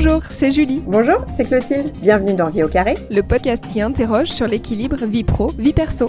Bonjour, 0.00 0.22
c'est 0.30 0.52
Julie. 0.52 0.80
Bonjour, 0.86 1.24
c'est 1.36 1.44
Clotilde. 1.44 1.90
Bienvenue 2.00 2.34
dans 2.34 2.50
Vie 2.50 2.62
au 2.62 2.68
carré, 2.68 2.94
le 3.10 3.20
podcast 3.22 3.64
qui 3.72 3.80
interroge 3.80 4.28
sur 4.28 4.46
l'équilibre 4.46 5.04
vie 5.04 5.24
pro, 5.24 5.48
vie 5.58 5.72
perso. 5.72 6.08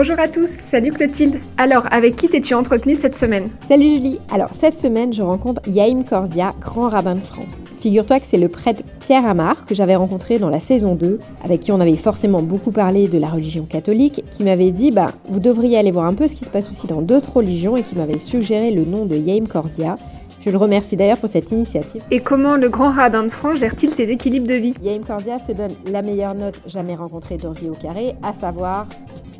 Bonjour 0.00 0.20
à 0.20 0.28
tous, 0.28 0.46
salut 0.46 0.92
Clotilde. 0.92 1.40
Alors, 1.56 1.82
avec 1.90 2.14
qui 2.14 2.28
t'es-tu 2.28 2.54
entretenue 2.54 2.94
cette 2.94 3.16
semaine? 3.16 3.48
Salut 3.66 3.96
Julie. 3.96 4.20
Alors, 4.32 4.50
cette 4.56 4.78
semaine, 4.78 5.12
je 5.12 5.22
rencontre 5.22 5.60
Yaïm 5.66 6.04
Korzia, 6.04 6.54
grand 6.60 6.88
rabbin 6.88 7.16
de 7.16 7.20
France. 7.20 7.64
Figure-toi 7.80 8.20
que 8.20 8.26
c'est 8.26 8.38
le 8.38 8.46
prêtre 8.46 8.84
Pierre 9.00 9.26
Amar 9.26 9.66
que 9.66 9.74
j'avais 9.74 9.96
rencontré 9.96 10.38
dans 10.38 10.50
la 10.50 10.60
saison 10.60 10.94
2, 10.94 11.18
avec 11.42 11.62
qui 11.62 11.72
on 11.72 11.80
avait 11.80 11.96
forcément 11.96 12.42
beaucoup 12.42 12.70
parlé 12.70 13.08
de 13.08 13.18
la 13.18 13.26
religion 13.26 13.64
catholique, 13.64 14.22
qui 14.30 14.44
m'avait 14.44 14.70
dit 14.70 14.92
bah 14.92 15.10
vous 15.28 15.40
devriez 15.40 15.76
aller 15.76 15.90
voir 15.90 16.06
un 16.06 16.14
peu 16.14 16.28
ce 16.28 16.36
qui 16.36 16.44
se 16.44 16.50
passe 16.50 16.70
aussi 16.70 16.86
dans 16.86 17.02
d'autres 17.02 17.38
religions 17.38 17.76
et 17.76 17.82
qui 17.82 17.96
m'avait 17.96 18.20
suggéré 18.20 18.70
le 18.70 18.84
nom 18.84 19.04
de 19.04 19.16
Yaim 19.16 19.46
Korzia. 19.46 19.96
Je 20.44 20.50
le 20.50 20.58
remercie 20.58 20.94
d'ailleurs 20.94 21.18
pour 21.18 21.28
cette 21.28 21.50
initiative. 21.50 22.02
Et 22.12 22.20
comment 22.20 22.54
le 22.54 22.68
grand 22.68 22.92
rabbin 22.92 23.24
de 23.24 23.30
France 23.30 23.58
gère-t-il 23.58 23.92
ses 23.92 24.08
équilibres 24.12 24.46
de 24.46 24.54
vie? 24.54 24.74
Yaim 24.80 25.00
Korzia 25.04 25.40
se 25.40 25.50
donne 25.50 25.72
la 25.90 26.02
meilleure 26.02 26.36
note 26.36 26.60
jamais 26.68 26.94
rencontrée 26.94 27.36
dans 27.36 27.50
au 27.50 27.74
carré, 27.74 28.14
à 28.22 28.32
savoir 28.32 28.86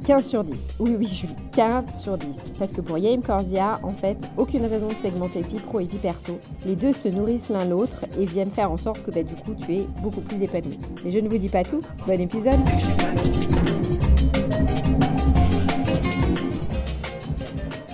15 0.09 0.27
sur 0.27 0.43
10. 0.43 0.77
Oui, 0.79 0.97
oui, 0.99 1.07
Julie, 1.07 1.37
15 1.53 1.99
sur 1.99 2.17
10. 2.17 2.45
Parce 2.59 2.73
que 2.73 2.81
pour 2.81 2.97
Yaim 2.97 3.21
Korzia, 3.21 3.79
en 3.83 3.91
fait, 3.91 4.17
aucune 4.39 4.65
raison 4.65 4.89
de 4.89 4.95
segmenter 4.95 5.43
vie 5.43 5.59
pro 5.59 5.81
et 5.81 5.85
vie 5.85 5.99
perso. 5.99 6.41
Les 6.65 6.77
deux 6.77 6.95
se 6.95 7.09
nourrissent 7.09 7.51
l'un 7.51 7.67
l'autre 7.67 8.07
et 8.19 8.25
viennent 8.25 8.51
faire 8.51 8.73
en 8.73 8.79
sorte 8.79 9.03
que 9.03 9.11
bah, 9.11 9.23
du 9.23 9.35
coup, 9.35 9.55
tu 9.55 9.75
es 9.75 9.87
beaucoup 10.01 10.23
plus 10.23 10.43
épanoui. 10.43 10.79
Mais 11.05 11.11
je 11.11 11.19
ne 11.19 11.29
vous 11.29 11.37
dis 11.37 11.51
pas 11.51 11.63
tout. 11.63 11.83
Bon 12.07 12.19
épisode. 12.19 12.59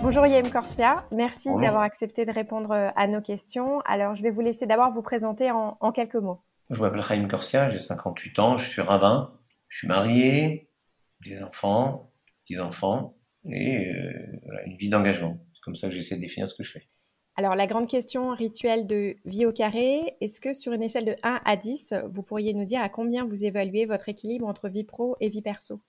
Bonjour 0.00 0.24
Yaim 0.24 0.48
Corsia, 0.50 1.06
merci 1.10 1.48
d'avoir 1.48 1.82
accepté 1.82 2.24
de 2.24 2.30
répondre 2.30 2.70
euh, 2.70 2.90
à 2.94 3.08
nos 3.08 3.22
questions. 3.22 3.80
Alors 3.86 4.14
je 4.14 4.22
vais 4.22 4.30
vous 4.30 4.42
laisser 4.42 4.66
d'abord 4.66 4.92
vous 4.92 5.02
présenter 5.02 5.50
en, 5.50 5.90
quelques 5.90 6.14
mots. 6.14 6.38
Je 6.70 6.80
m'appelle 6.80 7.00
Yaim 7.10 7.26
Corsia, 7.26 7.70
j'ai 7.70 7.80
58 7.80 8.38
ans, 8.38 8.56
je 8.56 8.70
suis 8.70 8.82
rabbin, 8.82 9.32
je 9.66 9.78
suis 9.78 9.88
marié, 9.88 10.68
des 11.24 11.42
enfants, 11.42 12.12
des 12.48 12.60
enfants 12.60 13.14
et 13.44 13.88
euh, 13.88 14.12
une 14.66 14.76
vie 14.76 14.88
d'engagement. 14.88 15.38
C'est 15.52 15.60
comme 15.62 15.74
ça 15.74 15.88
que 15.88 15.94
j'essaie 15.94 16.16
de 16.16 16.20
définir 16.20 16.48
ce 16.48 16.54
que 16.54 16.62
je 16.62 16.72
fais. 16.72 16.88
Alors, 17.36 17.56
la 17.56 17.66
grande 17.66 17.88
question 17.88 18.30
rituelle 18.30 18.86
de 18.86 19.16
vie 19.24 19.44
au 19.44 19.52
carré, 19.52 20.16
est-ce 20.20 20.40
que 20.40 20.54
sur 20.54 20.72
une 20.72 20.84
échelle 20.84 21.04
de 21.04 21.16
1 21.24 21.40
à 21.44 21.56
10, 21.56 21.94
vous 22.12 22.22
pourriez 22.22 22.54
nous 22.54 22.64
dire 22.64 22.80
à 22.80 22.88
combien 22.88 23.26
vous 23.26 23.44
évaluez 23.44 23.86
votre 23.86 24.08
équilibre 24.08 24.46
entre 24.46 24.68
vie 24.68 24.84
pro 24.84 25.16
et 25.20 25.28
vie 25.28 25.42
perso? 25.42 25.82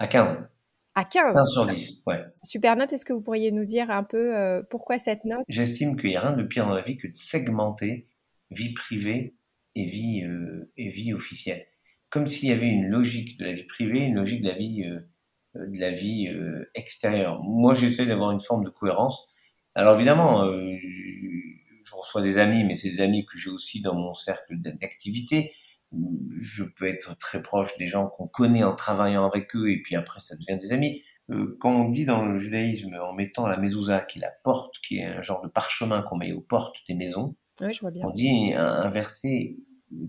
À 0.00 0.08
15. 0.08 0.48
À 0.96 1.04
15 1.04 1.34
15 1.34 1.52
sur 1.52 1.66
10, 1.66 2.02
ouais. 2.06 2.24
Super 2.42 2.74
note, 2.74 2.92
est-ce 2.92 3.04
que 3.04 3.12
vous 3.12 3.20
pourriez 3.20 3.52
nous 3.52 3.64
dire 3.64 3.88
un 3.90 4.02
peu 4.02 4.36
euh, 4.36 4.64
pourquoi 4.68 4.98
cette 4.98 5.24
note? 5.24 5.44
J'estime 5.46 5.96
qu'il 5.96 6.10
n'y 6.10 6.16
a 6.16 6.20
rien 6.20 6.36
de 6.36 6.42
pire 6.42 6.66
dans 6.66 6.74
la 6.74 6.82
vie 6.82 6.96
que 6.96 7.06
de 7.06 7.16
segmenter 7.16 8.08
vie 8.50 8.72
privée 8.72 9.36
et 9.76 9.86
vie, 9.86 10.24
euh, 10.24 10.72
et 10.76 10.88
vie 10.88 11.14
officielle 11.14 11.64
comme 12.10 12.26
s'il 12.26 12.48
y 12.48 12.52
avait 12.52 12.68
une 12.68 12.86
logique 12.86 13.38
de 13.38 13.44
la 13.44 13.52
vie 13.52 13.64
privée, 13.64 14.00
une 14.00 14.16
logique 14.16 14.42
de 14.42 14.48
la 14.48 14.54
vie, 14.54 14.84
euh, 14.84 15.66
de 15.66 15.78
la 15.78 15.90
vie 15.90 16.28
euh, 16.28 16.64
extérieure. 16.74 17.42
Moi, 17.42 17.74
j'essaie 17.74 18.06
d'avoir 18.06 18.30
une 18.30 18.40
forme 18.40 18.64
de 18.64 18.70
cohérence. 18.70 19.28
Alors 19.74 19.94
évidemment, 19.96 20.44
euh, 20.44 20.74
je 21.84 21.94
reçois 21.94 22.22
des 22.22 22.38
amis, 22.38 22.64
mais 22.64 22.74
c'est 22.74 22.90
des 22.90 23.00
amis 23.00 23.24
que 23.24 23.38
j'ai 23.38 23.50
aussi 23.50 23.80
dans 23.80 23.94
mon 23.94 24.14
cercle 24.14 24.54
d'activité. 24.58 25.52
Je 25.92 26.64
peux 26.76 26.86
être 26.86 27.16
très 27.16 27.42
proche 27.42 27.76
des 27.78 27.86
gens 27.86 28.08
qu'on 28.08 28.26
connaît 28.26 28.64
en 28.64 28.74
travaillant 28.74 29.26
avec 29.26 29.54
eux, 29.54 29.70
et 29.70 29.80
puis 29.80 29.94
après, 29.96 30.20
ça 30.20 30.36
devient 30.36 30.58
des 30.58 30.72
amis. 30.72 31.02
Quand 31.60 31.86
on 31.86 31.90
dit 31.90 32.06
dans 32.06 32.24
le 32.24 32.38
judaïsme, 32.38 32.94
en 33.00 33.12
mettant 33.12 33.46
la 33.46 33.58
mezouza, 33.58 34.00
qui 34.00 34.18
est 34.18 34.22
la 34.22 34.32
porte, 34.42 34.74
qui 34.86 34.98
est 34.98 35.04
un 35.04 35.22
genre 35.22 35.42
de 35.42 35.48
parchemin 35.48 36.02
qu'on 36.02 36.16
met 36.16 36.32
aux 36.32 36.40
portes 36.40 36.76
des 36.88 36.94
maisons, 36.94 37.36
oui, 37.60 37.72
je 37.72 37.80
vois 37.80 37.90
bien. 37.90 38.04
on 38.04 38.10
dit 38.10 38.52
un, 38.54 38.66
un 38.66 38.88
verset 38.88 39.56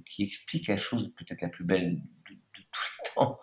qui 0.10 0.24
explique 0.24 0.68
la 0.68 0.78
chose 0.78 1.12
peut-être 1.16 1.42
la 1.42 1.50
plus 1.50 1.64
belle 1.64 1.96
de, 1.96 2.36
tous 2.54 2.64
les 2.64 3.12
temps, 3.16 3.40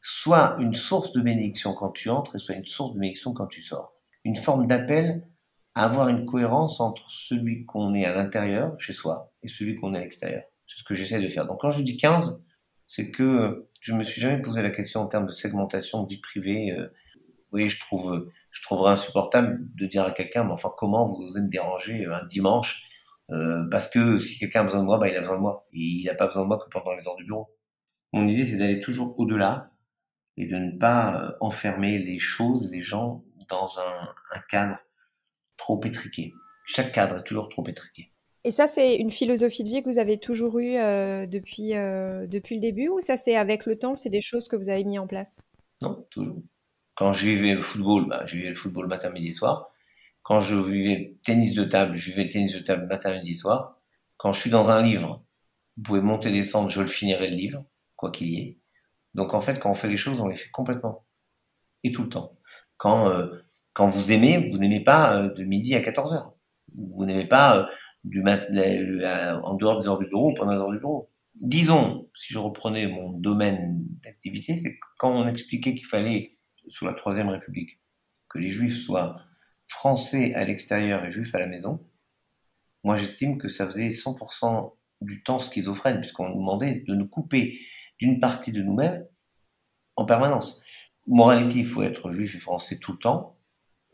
soit 0.00 0.56
une 0.58 0.74
source 0.74 1.12
de 1.12 1.20
bénédiction 1.20 1.74
quand 1.74 1.90
tu 1.90 2.10
entres 2.10 2.36
et 2.36 2.38
soit 2.38 2.54
une 2.54 2.66
source 2.66 2.94
de 2.94 2.98
bénédiction 2.98 3.32
quand 3.32 3.46
tu 3.46 3.60
sors. 3.60 3.94
Une 4.24 4.36
forme 4.36 4.66
d'appel 4.66 5.26
à 5.74 5.84
avoir 5.84 6.08
une 6.08 6.26
cohérence 6.26 6.80
entre 6.80 7.10
celui 7.10 7.64
qu'on 7.64 7.94
est 7.94 8.04
à 8.04 8.14
l'intérieur, 8.14 8.78
chez 8.80 8.92
soi, 8.92 9.32
et 9.42 9.48
celui 9.48 9.76
qu'on 9.76 9.94
est 9.94 9.98
à 9.98 10.00
l'extérieur. 10.00 10.42
C'est 10.66 10.78
ce 10.78 10.84
que 10.84 10.94
j'essaie 10.94 11.20
de 11.20 11.28
faire. 11.28 11.46
Donc 11.46 11.60
quand 11.60 11.70
je 11.70 11.82
dis 11.82 11.96
15, 11.96 12.42
c'est 12.84 13.10
que 13.10 13.68
je 13.80 13.94
me 13.94 14.02
suis 14.02 14.20
jamais 14.20 14.42
posé 14.42 14.62
la 14.62 14.70
question 14.70 15.00
en 15.00 15.06
termes 15.06 15.26
de 15.26 15.32
segmentation 15.32 16.04
vie 16.04 16.20
privée. 16.20 16.72
Euh, 16.72 16.86
vous 17.14 17.52
voyez, 17.52 17.68
je 17.68 17.80
trouve, 17.80 18.28
je 18.50 18.62
trouverais 18.62 18.92
insupportable 18.92 19.60
de 19.74 19.86
dire 19.86 20.04
à 20.04 20.10
quelqu'un, 20.10 20.44
mais 20.44 20.52
enfin, 20.52 20.72
comment 20.76 21.04
vous 21.04 21.22
osez 21.22 21.40
me 21.40 21.48
déranger 21.48 22.06
un 22.06 22.24
dimanche 22.26 22.87
euh, 23.30 23.64
parce 23.70 23.88
que 23.88 24.18
si 24.18 24.38
quelqu'un 24.38 24.60
a 24.60 24.64
besoin 24.64 24.80
de 24.80 24.86
moi, 24.86 24.98
bah, 24.98 25.08
il 25.08 25.16
a 25.16 25.20
besoin 25.20 25.36
de 25.36 25.42
moi. 25.42 25.66
Et 25.72 25.78
il 25.78 26.04
n'a 26.04 26.14
pas 26.14 26.26
besoin 26.26 26.42
de 26.42 26.48
moi 26.48 26.58
que 26.58 26.70
pendant 26.70 26.94
les 26.94 27.06
heures 27.06 27.16
du 27.16 27.24
bureau. 27.24 27.48
Mon 28.12 28.26
idée, 28.26 28.46
c'est 28.46 28.56
d'aller 28.56 28.80
toujours 28.80 29.18
au-delà 29.18 29.64
et 30.36 30.46
de 30.46 30.56
ne 30.56 30.78
pas 30.78 31.14
euh, 31.14 31.32
enfermer 31.40 31.98
les 31.98 32.18
choses, 32.18 32.70
les 32.70 32.82
gens, 32.82 33.24
dans 33.48 33.80
un, 33.80 34.08
un 34.34 34.40
cadre 34.48 34.78
trop 35.56 35.80
étriqué. 35.84 36.32
Chaque 36.64 36.92
cadre 36.92 37.18
est 37.18 37.24
toujours 37.24 37.48
trop 37.48 37.66
étriqué. 37.66 38.12
Et 38.44 38.50
ça, 38.50 38.66
c'est 38.66 38.96
une 38.96 39.10
philosophie 39.10 39.64
de 39.64 39.68
vie 39.68 39.82
que 39.82 39.90
vous 39.90 39.98
avez 39.98 40.18
toujours 40.18 40.58
eue 40.58 40.76
euh, 40.76 41.26
depuis, 41.26 41.74
euh, 41.74 42.26
depuis 42.26 42.54
le 42.54 42.60
début 42.60 42.88
ou 42.88 43.00
ça, 43.00 43.16
c'est 43.16 43.36
avec 43.36 43.66
le 43.66 43.78
temps, 43.78 43.96
c'est 43.96 44.10
des 44.10 44.22
choses 44.22 44.48
que 44.48 44.56
vous 44.56 44.68
avez 44.68 44.84
mis 44.84 44.98
en 44.98 45.06
place? 45.06 45.40
Non, 45.82 46.06
toujours. 46.10 46.40
Quand 46.94 47.12
je 47.12 47.26
vivais 47.26 47.54
le 47.54 47.60
football, 47.60 48.06
bah, 48.08 48.24
je 48.26 48.36
vivais 48.36 48.48
le 48.48 48.54
football 48.54 48.86
matin, 48.86 49.10
midi, 49.10 49.34
soir. 49.34 49.70
Quand 50.28 50.40
je 50.40 50.56
vivais 50.56 51.16
tennis 51.24 51.54
de 51.54 51.64
table, 51.64 51.96
je 51.96 52.10
vivais 52.10 52.28
tennis 52.28 52.52
de 52.52 52.58
table 52.58 52.86
matin, 52.86 53.14
midi, 53.14 53.34
soir. 53.34 53.80
Quand 54.18 54.34
je 54.34 54.40
suis 54.40 54.50
dans 54.50 54.68
un 54.68 54.82
livre, 54.82 55.24
vous 55.78 55.84
pouvez 55.84 56.02
monter, 56.02 56.30
descendre, 56.30 56.68
je 56.68 56.82
le 56.82 56.86
finirai 56.86 57.30
le 57.30 57.36
livre, 57.36 57.64
quoi 57.96 58.10
qu'il 58.10 58.28
y 58.28 58.38
ait. 58.38 58.58
Donc 59.14 59.32
en 59.32 59.40
fait, 59.40 59.58
quand 59.58 59.70
on 59.70 59.74
fait 59.74 59.88
les 59.88 59.96
choses, 59.96 60.20
on 60.20 60.28
les 60.28 60.36
fait 60.36 60.50
complètement. 60.50 61.06
Et 61.82 61.92
tout 61.92 62.02
le 62.02 62.10
temps. 62.10 62.36
Quand, 62.76 63.08
euh, 63.08 63.42
quand 63.72 63.86
vous 63.86 64.12
aimez, 64.12 64.50
vous 64.52 64.58
n'aimez 64.58 64.84
pas 64.84 65.16
euh, 65.16 65.32
de 65.32 65.44
midi 65.44 65.74
à 65.74 65.80
14 65.80 66.12
heures. 66.12 66.34
Vous 66.76 67.06
n'aimez 67.06 67.24
pas 67.24 67.56
euh, 67.56 67.64
du 68.04 68.20
en 68.20 69.54
dehors 69.54 69.80
des 69.80 69.88
heures 69.88 69.98
du 69.98 70.08
bureau 70.08 70.32
ou 70.32 70.34
pendant 70.34 70.52
les 70.52 70.58
heures 70.58 70.72
du 70.72 70.78
bureau. 70.78 71.08
Disons, 71.36 72.10
si 72.12 72.34
je 72.34 72.38
reprenais 72.38 72.86
mon 72.86 73.12
domaine 73.12 73.82
d'activité, 74.02 74.58
c'est 74.58 74.78
quand 74.98 75.10
on 75.10 75.26
expliquait 75.26 75.74
qu'il 75.74 75.86
fallait, 75.86 76.32
sous 76.66 76.84
la 76.84 76.92
Troisième 76.92 77.30
République, 77.30 77.80
que 78.28 78.38
les 78.38 78.50
Juifs 78.50 78.76
soient 78.76 79.22
français 79.68 80.34
à 80.34 80.44
l'extérieur 80.44 81.04
et 81.04 81.10
juifs 81.10 81.34
à 81.34 81.38
la 81.38 81.46
maison, 81.46 81.84
moi 82.84 82.96
j'estime 82.96 83.38
que 83.38 83.48
ça 83.48 83.66
faisait 83.66 83.88
100% 83.88 84.72
du 85.00 85.22
temps 85.22 85.38
schizophrène, 85.38 86.00
puisqu'on 86.00 86.28
nous 86.28 86.38
demandait 86.38 86.84
de 86.86 86.94
nous 86.94 87.06
couper 87.06 87.60
d'une 87.98 88.18
partie 88.18 88.52
de 88.52 88.62
nous-mêmes 88.62 89.02
en 89.96 90.04
permanence. 90.04 90.62
Moralité, 91.06 91.60
il 91.60 91.66
faut 91.66 91.82
être 91.82 92.12
juif 92.12 92.34
et 92.34 92.38
français 92.38 92.78
tout 92.78 92.92
le 92.92 92.98
temps. 92.98 93.36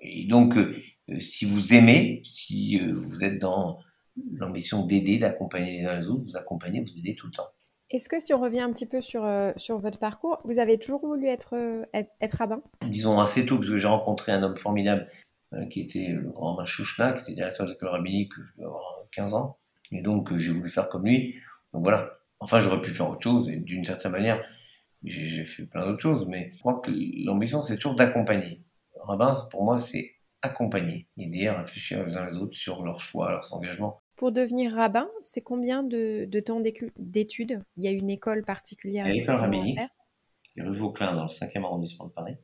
Et 0.00 0.26
donc, 0.26 0.56
euh, 0.56 0.74
si 1.18 1.44
vous 1.44 1.72
aimez, 1.74 2.20
si 2.24 2.80
euh, 2.80 2.94
vous 2.94 3.22
êtes 3.22 3.38
dans 3.38 3.78
l'ambition 4.32 4.84
d'aider, 4.84 5.18
d'accompagner 5.18 5.78
les 5.78 5.86
uns 5.86 5.98
les 5.98 6.08
autres, 6.08 6.24
vous 6.24 6.36
accompagnez, 6.36 6.80
vous 6.80 6.98
aidez 6.98 7.14
tout 7.14 7.26
le 7.26 7.32
temps. 7.32 7.48
Est-ce 7.90 8.08
que 8.08 8.18
si 8.18 8.34
on 8.34 8.40
revient 8.40 8.60
un 8.60 8.72
petit 8.72 8.86
peu 8.86 9.00
sur, 9.00 9.24
euh, 9.24 9.52
sur 9.56 9.78
votre 9.78 9.98
parcours, 9.98 10.40
vous 10.44 10.58
avez 10.58 10.78
toujours 10.78 11.06
voulu 11.06 11.26
être, 11.26 11.54
être, 11.92 12.10
être 12.20 12.38
rabbin? 12.38 12.62
Disons 12.82 13.20
assez 13.20 13.46
tôt, 13.46 13.56
parce 13.56 13.68
que 13.68 13.78
j'ai 13.78 13.88
rencontré 13.88 14.32
un 14.32 14.42
homme 14.42 14.56
formidable 14.56 15.02
euh, 15.02 15.23
qui 15.70 15.80
était 15.80 16.08
le 16.08 16.30
grand 16.30 16.56
Machouchna, 16.56 17.12
qui 17.12 17.22
était 17.22 17.34
directeur 17.34 17.66
de 17.66 17.72
l'école 17.72 17.90
rabbinique, 17.90 18.32
je 18.36 18.52
devais 18.56 18.66
avoir 18.66 19.04
15 19.12 19.34
ans. 19.34 19.58
Et 19.92 20.02
donc, 20.02 20.32
euh, 20.32 20.38
j'ai 20.38 20.52
voulu 20.52 20.70
faire 20.70 20.88
comme 20.88 21.04
lui. 21.04 21.36
Donc 21.72 21.82
voilà. 21.82 22.18
Enfin, 22.40 22.60
j'aurais 22.60 22.82
pu 22.82 22.90
faire 22.90 23.08
autre 23.08 23.22
chose, 23.22 23.48
et 23.48 23.56
d'une 23.56 23.84
certaine 23.84 24.12
manière, 24.12 24.44
j'ai 25.02 25.44
fait 25.44 25.64
plein 25.64 25.86
d'autres 25.86 26.00
choses, 26.00 26.26
mais 26.26 26.50
je 26.54 26.60
crois 26.60 26.80
que 26.80 26.90
l'ambition, 27.24 27.62
c'est 27.62 27.76
toujours 27.76 27.94
d'accompagner. 27.94 28.62
Rabbin, 29.00 29.34
pour 29.50 29.64
moi, 29.64 29.78
c'est 29.78 30.12
accompagner, 30.42 31.08
aider 31.16 31.46
à 31.46 31.60
réfléchir 31.62 32.04
les 32.04 32.16
uns 32.16 32.26
les 32.28 32.36
autres 32.36 32.56
sur 32.56 32.82
leurs 32.84 33.00
choix, 33.00 33.30
leurs 33.30 33.54
engagements. 33.54 34.02
Pour 34.16 34.30
devenir 34.30 34.74
rabbin, 34.74 35.08
c'est 35.20 35.40
combien 35.40 35.82
de, 35.82 36.26
de 36.26 36.40
temps 36.40 36.60
d'études? 36.60 37.60
Il 37.76 37.84
y 37.84 37.88
a 37.88 37.90
une 37.90 38.10
école 38.10 38.44
particulière 38.44 39.06
l'école 39.06 39.36
rabbinique, 39.36 39.78
rue 40.56 40.72
Vauclin, 40.72 41.14
dans 41.14 41.22
le 41.22 41.28
5e 41.28 41.64
arrondissement 41.64 42.06
de 42.06 42.12
Paris. 42.12 42.36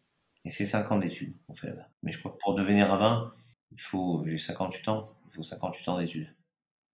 Et 0.44 0.50
c'est 0.50 0.66
5 0.66 0.90
ans 0.92 0.98
d'études 0.98 1.34
qu'on 1.46 1.54
fait 1.54 1.68
là-bas. 1.68 1.88
Mais 2.02 2.12
je 2.12 2.18
crois 2.18 2.32
que 2.32 2.38
pour 2.38 2.54
devenir 2.54 2.88
rabbin, 2.88 3.34
il 3.72 3.80
faut, 3.80 4.22
j'ai 4.26 4.38
58 4.38 4.88
ans, 4.88 5.12
il 5.26 5.34
faut 5.34 5.42
58 5.42 5.88
ans 5.88 5.98
d'études. 5.98 6.34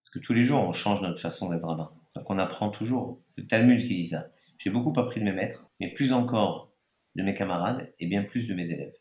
Parce 0.01 0.11
que 0.11 0.19
tous 0.19 0.33
les 0.33 0.43
jours, 0.43 0.61
on 0.61 0.73
change 0.73 1.03
notre 1.03 1.21
façon 1.21 1.49
d'être 1.49 1.67
rabbin. 1.67 1.91
Donc 2.15 2.29
on 2.29 2.39
apprend 2.39 2.71
toujours. 2.71 3.21
C'est 3.29 3.43
le 3.43 3.47
Talmud 3.47 3.81
qui 3.81 3.97
dit 3.97 4.07
ça. 4.07 4.29
J'ai 4.59 4.71
beaucoup 4.71 4.99
appris 4.99 5.21
de 5.21 5.25
mes 5.25 5.33
maîtres, 5.33 5.69
mais 5.81 5.93
plus 5.93 6.13
encore 6.13 6.73
de 7.15 7.23
mes 7.23 7.35
camarades 7.35 7.93
et 7.99 8.07
bien 8.07 8.23
plus 8.23 8.49
de 8.49 8.55
mes 8.55 8.71
élèves. 8.71 8.95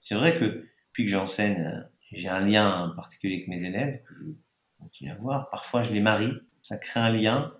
C'est 0.00 0.14
vrai 0.14 0.34
que 0.34 0.66
depuis 0.88 1.04
que 1.04 1.10
j'enseigne, 1.10 1.86
j'ai 2.10 2.28
un 2.28 2.40
lien 2.40 2.92
particulier 2.96 3.36
avec 3.36 3.48
mes 3.48 3.64
élèves 3.64 4.02
que 4.02 4.14
je 4.14 4.30
continue 4.78 5.10
à 5.10 5.16
voir. 5.16 5.48
Parfois, 5.50 5.82
je 5.82 5.92
les 5.92 6.00
marie. 6.00 6.32
Ça 6.60 6.76
crée 6.76 7.00
un 7.00 7.10
lien 7.10 7.54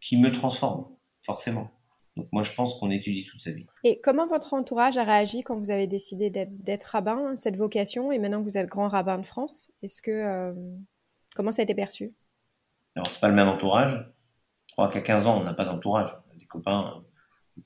qui 0.00 0.18
me 0.18 0.30
transforme, 0.32 0.86
forcément. 1.24 1.70
Donc 2.16 2.28
moi, 2.30 2.42
je 2.42 2.52
pense 2.52 2.78
qu'on 2.78 2.90
étudie 2.90 3.24
toute 3.24 3.40
sa 3.40 3.52
vie. 3.52 3.66
Et 3.84 4.00
comment 4.00 4.26
votre 4.26 4.52
entourage 4.52 4.98
a 4.98 5.04
réagi 5.04 5.42
quand 5.42 5.58
vous 5.58 5.70
avez 5.70 5.86
décidé 5.86 6.30
d'être 6.30 6.84
rabbin, 6.84 7.34
cette 7.36 7.56
vocation, 7.56 8.12
et 8.12 8.18
maintenant 8.18 8.40
que 8.40 8.48
vous 8.48 8.58
êtes 8.58 8.68
grand 8.68 8.88
rabbin 8.88 9.18
de 9.18 9.26
France 9.26 9.70
Est-ce 9.82 10.02
que 10.02 10.10
euh, 10.10 10.52
comment 11.34 11.52
ça 11.52 11.62
a 11.62 11.64
été 11.64 11.74
perçu? 11.74 12.12
Alors 12.94 13.06
c'est 13.06 13.20
pas 13.20 13.28
le 13.28 13.34
même 13.34 13.48
entourage. 13.48 14.06
Je 14.66 14.74
crois 14.74 14.88
qu'à 14.88 15.00
15 15.00 15.26
ans, 15.26 15.40
on 15.40 15.44
n'a 15.44 15.54
pas 15.54 15.64
d'entourage. 15.64 16.10
On 16.30 16.34
a 16.34 16.38
des 16.38 16.46
copains. 16.46 17.02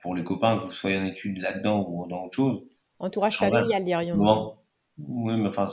Pour 0.00 0.14
les 0.14 0.24
copains, 0.24 0.58
que 0.58 0.64
vous 0.64 0.72
soyez 0.72 0.98
en 0.98 1.04
études 1.04 1.38
là-dedans 1.38 1.84
ou 1.88 2.06
dans 2.08 2.24
autre 2.24 2.34
chose. 2.34 2.64
Entourage 2.98 3.38
familial, 3.38 3.84
dirions-nous. 3.84 4.54
Oui, 4.98 5.36
mais 5.36 5.48
enfin, 5.48 5.68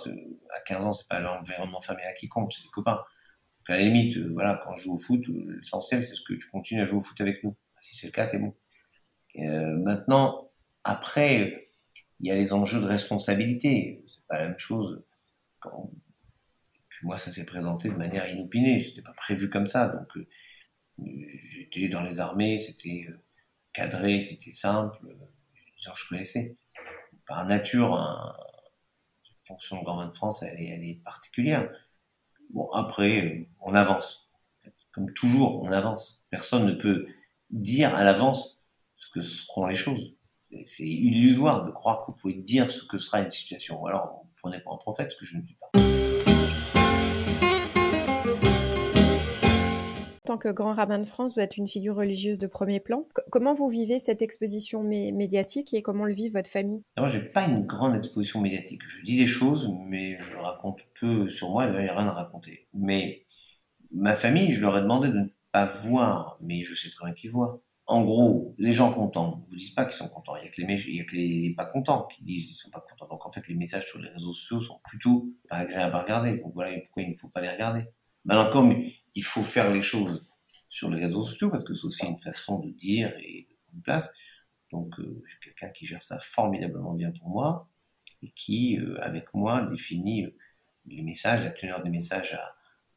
à 0.54 0.60
15 0.62 0.86
ans, 0.86 0.92
c'est 0.92 1.08
pas 1.08 1.20
l'environnement 1.20 1.80
familial 1.80 2.14
qui 2.16 2.28
compte, 2.28 2.54
c'est 2.54 2.64
les 2.64 2.70
copains. 2.70 2.96
Donc, 2.98 3.70
à 3.70 3.78
la 3.78 3.84
limite, 3.84 4.18
euh, 4.18 4.30
voilà, 4.34 4.62
quand 4.64 4.75
je 4.75 4.84
joue 4.84 4.94
au 4.94 4.98
foot, 4.98 5.22
euh, 5.30 5.56
l'essentiel, 5.58 6.06
c'est 6.06 6.16
ce 6.16 6.22
que 6.22 6.34
tu 6.34 6.50
continues 6.50 6.81
à 6.81 6.86
jouer 6.86 6.98
au 6.98 7.02
foot 7.02 7.20
avec 7.22 7.44
nous. 7.44 7.56
Si 7.81 7.96
c'est 7.96 8.08
le 8.08 8.12
cas, 8.12 8.25
c'est 8.25 8.38
bon. 8.38 8.54
Euh, 9.40 9.78
maintenant, 9.78 10.52
après, 10.84 11.60
il 12.20 12.28
y 12.28 12.32
a 12.32 12.36
les 12.36 12.54
enjeux 12.54 12.82
de 12.82 12.86
responsabilité. 12.86 14.04
C'est 14.08 14.26
pas 14.28 14.40
la 14.40 14.50
même 14.50 14.60
chose. 14.60 15.04
Moi, 17.02 17.18
ça 17.18 17.32
s'est 17.32 17.46
présenté 17.46 17.90
de 17.90 17.96
manière 17.96 18.28
inopinée. 18.30 18.82
C'était 18.82 19.02
pas 19.02 19.14
prévu 19.14 19.50
comme 19.50 19.68
ça. 19.68 19.88
Donc, 19.88 20.18
euh, 20.18 20.26
j'étais 21.52 21.90
dans 21.90 22.02
les 22.02 22.20
armées, 22.20 22.58
c'était 22.58 23.06
euh, 23.10 23.20
cadré, 23.74 24.22
c'était 24.22 24.54
simple. 24.54 24.98
Je 25.78 26.10
connaissais. 26.10 26.56
Par 27.28 27.46
nature, 27.46 27.94
un... 27.96 28.36
la 29.30 29.36
fonction 29.44 29.80
de 29.80 29.84
grand 29.84 30.06
de 30.06 30.14
France, 30.14 30.44
elle 30.44 30.62
est, 30.62 30.70
elle 30.70 30.84
est 30.84 31.02
particulière. 31.04 31.70
Bon, 32.52 32.70
après, 32.72 33.50
on 33.60 33.74
avance. 33.74 34.30
Comme 34.92 35.12
toujours, 35.14 35.62
on 35.64 35.72
avance. 35.72 36.24
Personne 36.30 36.66
ne 36.68 36.74
peut 36.74 37.08
dire 37.50 37.96
à 37.96 38.04
l'avance 38.04 38.62
que 39.13 39.21
seront 39.21 39.68
les 39.68 39.75
choses. 39.75 40.13
C'est 40.65 40.88
illusoire 40.88 41.65
de 41.65 41.71
croire 41.71 42.01
que 42.01 42.12
vous 42.12 42.18
pouvez 42.18 42.33
dire 42.33 42.71
ce 42.71 42.83
que 42.83 42.98
sera 42.98 43.21
une 43.21 43.31
situation. 43.31 43.81
Ou 43.81 43.88
alors, 43.88 44.21
vous 44.24 44.30
prenez 44.42 44.60
pour 44.60 44.74
un 44.74 44.77
prophète, 44.77 45.12
ce 45.12 45.18
que 45.18 45.25
je 45.25 45.38
ne 45.38 45.44
suis 45.44 45.56
pas. 45.56 45.80
En 50.24 50.25
tant 50.25 50.38
que 50.38 50.50
grand 50.50 50.74
rabbin 50.74 51.00
de 51.00 51.06
France, 51.06 51.33
vous 51.36 51.42
êtes 51.42 51.57
une 51.57 51.68
figure 51.68 51.95
religieuse 51.95 52.38
de 52.38 52.48
premier 52.48 52.80
plan. 52.80 53.06
comment 53.30 53.54
vous 53.54 53.68
vivez 53.68 54.00
cette 54.00 54.21
exposition 54.21 54.81
médiatique 54.81 55.74
et 55.74 55.81
comment 55.81 56.06
le 56.06 56.13
vit 56.13 56.30
votre 56.30 56.50
famille? 56.50 56.81
Moi, 56.98 57.10
j'ai 57.10 57.19
pas 57.19 57.45
une 57.45 57.65
grande 57.65 57.95
exposition 57.95 58.39
médiatique. 58.39 58.81
Je 58.88 59.04
dis 59.04 59.18
des 59.18 59.27
choses, 59.27 59.75
mais 59.86 60.18
je 60.18 60.38
raconte 60.38 60.80
peu 61.00 61.27
sur 61.27 61.51
moi. 61.51 61.65
D'ailleurs, 61.65 61.81
il 61.81 61.83
n'y 61.83 61.89
a 61.89 61.98
rien 61.98 62.07
à 62.07 62.12
raconter. 62.12 62.68
Mais 62.74 63.25
ma 63.92 64.15
famille, 64.15 64.51
je 64.51 64.62
leur 64.62 64.77
ai 64.77 64.81
demandé 64.81 65.10
de 65.10 65.19
ne 65.19 65.27
pas 65.51 65.65
voir, 65.65 66.38
mais 66.42 66.63
je 66.63 66.74
sais 66.74 66.89
très 66.89 67.06
bien 67.06 67.13
qu'ils 67.13 67.31
voient 67.31 67.62
en 67.86 68.04
gros, 68.04 68.56
les 68.58 68.72
gens 68.72 68.94
contents 68.94 69.44
ne 69.44 69.50
vous 69.50 69.58
disent 69.58 69.72
pas 69.72 69.86
qu'ils 69.86 69.96
sont 69.96 70.08
contents. 70.08 70.36
Il 70.38 70.46
y 70.46 70.48
a 70.48 71.04
que 71.04 71.16
les, 71.16 71.54
pas 71.56 71.66
contents 71.66 72.08
qui 72.08 72.24
disent 72.24 72.48
qu'ils 72.48 72.56
sont 72.56 72.70
pas 72.70 72.80
contents. 72.80 73.08
Donc 73.08 73.26
en 73.26 73.32
fait, 73.32 73.48
les 73.48 73.56
messages 73.56 73.88
sur 73.88 74.00
les 74.00 74.10
réseaux 74.10 74.34
sociaux 74.34 74.62
sont 74.62 74.80
plutôt 74.86 75.30
pas 75.50 75.58
agréables 75.58 75.96
à 75.96 76.02
regarder. 76.02 76.38
Donc 76.38 76.54
voilà 76.54 76.72
pourquoi 76.80 77.04
il 77.04 77.12
ne 77.12 77.18
faut 77.18 77.30
pas 77.30 77.42
les 77.42 77.50
regarder. 77.50 77.86
Maintenant, 78.24 78.50
comme 78.50 78.84
il 79.16 79.24
faut 79.24 79.44
faire 79.44 79.70
les 79.70 79.82
choses 79.82 80.26
sur 80.70 80.90
les 80.90 81.02
réseaux 81.02 81.24
sociaux, 81.24 81.50
parce 81.50 81.64
que 81.66 81.74
c'est 81.74 81.88
aussi 81.88 82.06
une 82.06 82.18
façon 82.18 82.60
de 82.60 82.70
dire 82.72 83.14
et 83.20 83.48
de 83.50 83.56
prendre 83.68 83.84
place. 83.84 84.10
Donc 84.72 84.98
euh, 85.00 85.22
j'ai 85.28 85.38
quelqu'un 85.40 85.70
qui 85.70 85.86
gère 85.86 86.02
ça 86.02 86.20
formidablement 86.20 86.94
bien 86.94 87.12
pour 87.12 87.30
moi 87.30 87.70
et 88.22 88.32
qui, 88.32 88.80
euh, 88.80 88.98
avec 89.02 89.34
moi, 89.34 89.64
définit 89.64 90.24
euh, 90.24 90.36
les 90.86 91.04
messages, 91.04 91.44
la 91.44 91.52
teneur 91.52 91.84
des 91.84 91.90
messages 91.90 92.40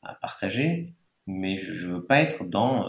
à 0.03 0.15
partager. 0.15 0.95
Mais 1.27 1.57
je 1.57 1.89
ne 1.89 1.95
veux 1.95 2.07
pas 2.07 2.21
être 2.21 2.45
dans 2.45 2.87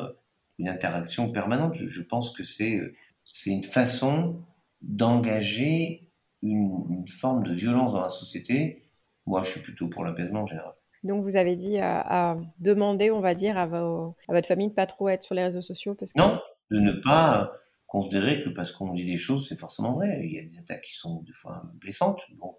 une 0.60 0.70
interaction 0.70 1.32
permanente. 1.32 1.76
Je, 1.76 2.02
pense 2.02 2.36
que 2.36 2.44
c'est 2.44 2.80
c'est 3.26 3.52
une 3.52 3.64
façon 3.64 4.42
d'engager 4.82 6.12
une, 6.42 7.06
forme 7.08 7.44
de 7.44 7.54
violence 7.54 7.94
dans 7.94 8.02
la 8.02 8.10
société. 8.10 8.90
Moi, 9.26 9.44
je 9.44 9.52
suis 9.52 9.62
plutôt 9.62 9.88
pour 9.88 10.04
l'apaisement 10.04 10.42
en 10.42 10.46
général. 10.46 10.74
Donc, 11.04 11.24
vous 11.24 11.36
avez 11.36 11.56
dit 11.56 11.78
à, 11.80 12.38
demander, 12.60 13.12
on 13.12 13.20
va 13.20 13.34
dire, 13.34 13.58
à, 13.58 13.64
à, 13.64 14.14
votre 14.30 14.48
famille 14.48 14.70
de 14.70 14.74
pas 14.74 14.86
trop 14.86 15.10
être 15.10 15.24
sur 15.24 15.36
les 15.36 15.44
réseaux 15.44 15.62
sociaux 15.62 15.96
parce 15.96 16.14
que... 16.14 16.20
Non, 16.20 16.40
de 16.72 16.80
ne 16.80 16.94
pas 16.94 17.52
considérer 17.86 18.44
que 18.44 18.50
parce 18.50 18.72
qu'on 18.72 18.94
dit 18.94 19.06
des 19.06 19.18
choses, 19.18 19.48
c'est 19.48 19.60
forcément 19.60 19.94
vrai. 19.94 20.22
Il 20.24 20.34
y 20.34 20.40
a 20.40 20.44
des 20.44 20.58
attaques 20.58 20.82
qui 20.82 20.96
sont 20.96 21.22
des 21.22 21.34
fois 21.34 21.64
blessantes. 21.76 22.22
Bon, 22.38 22.56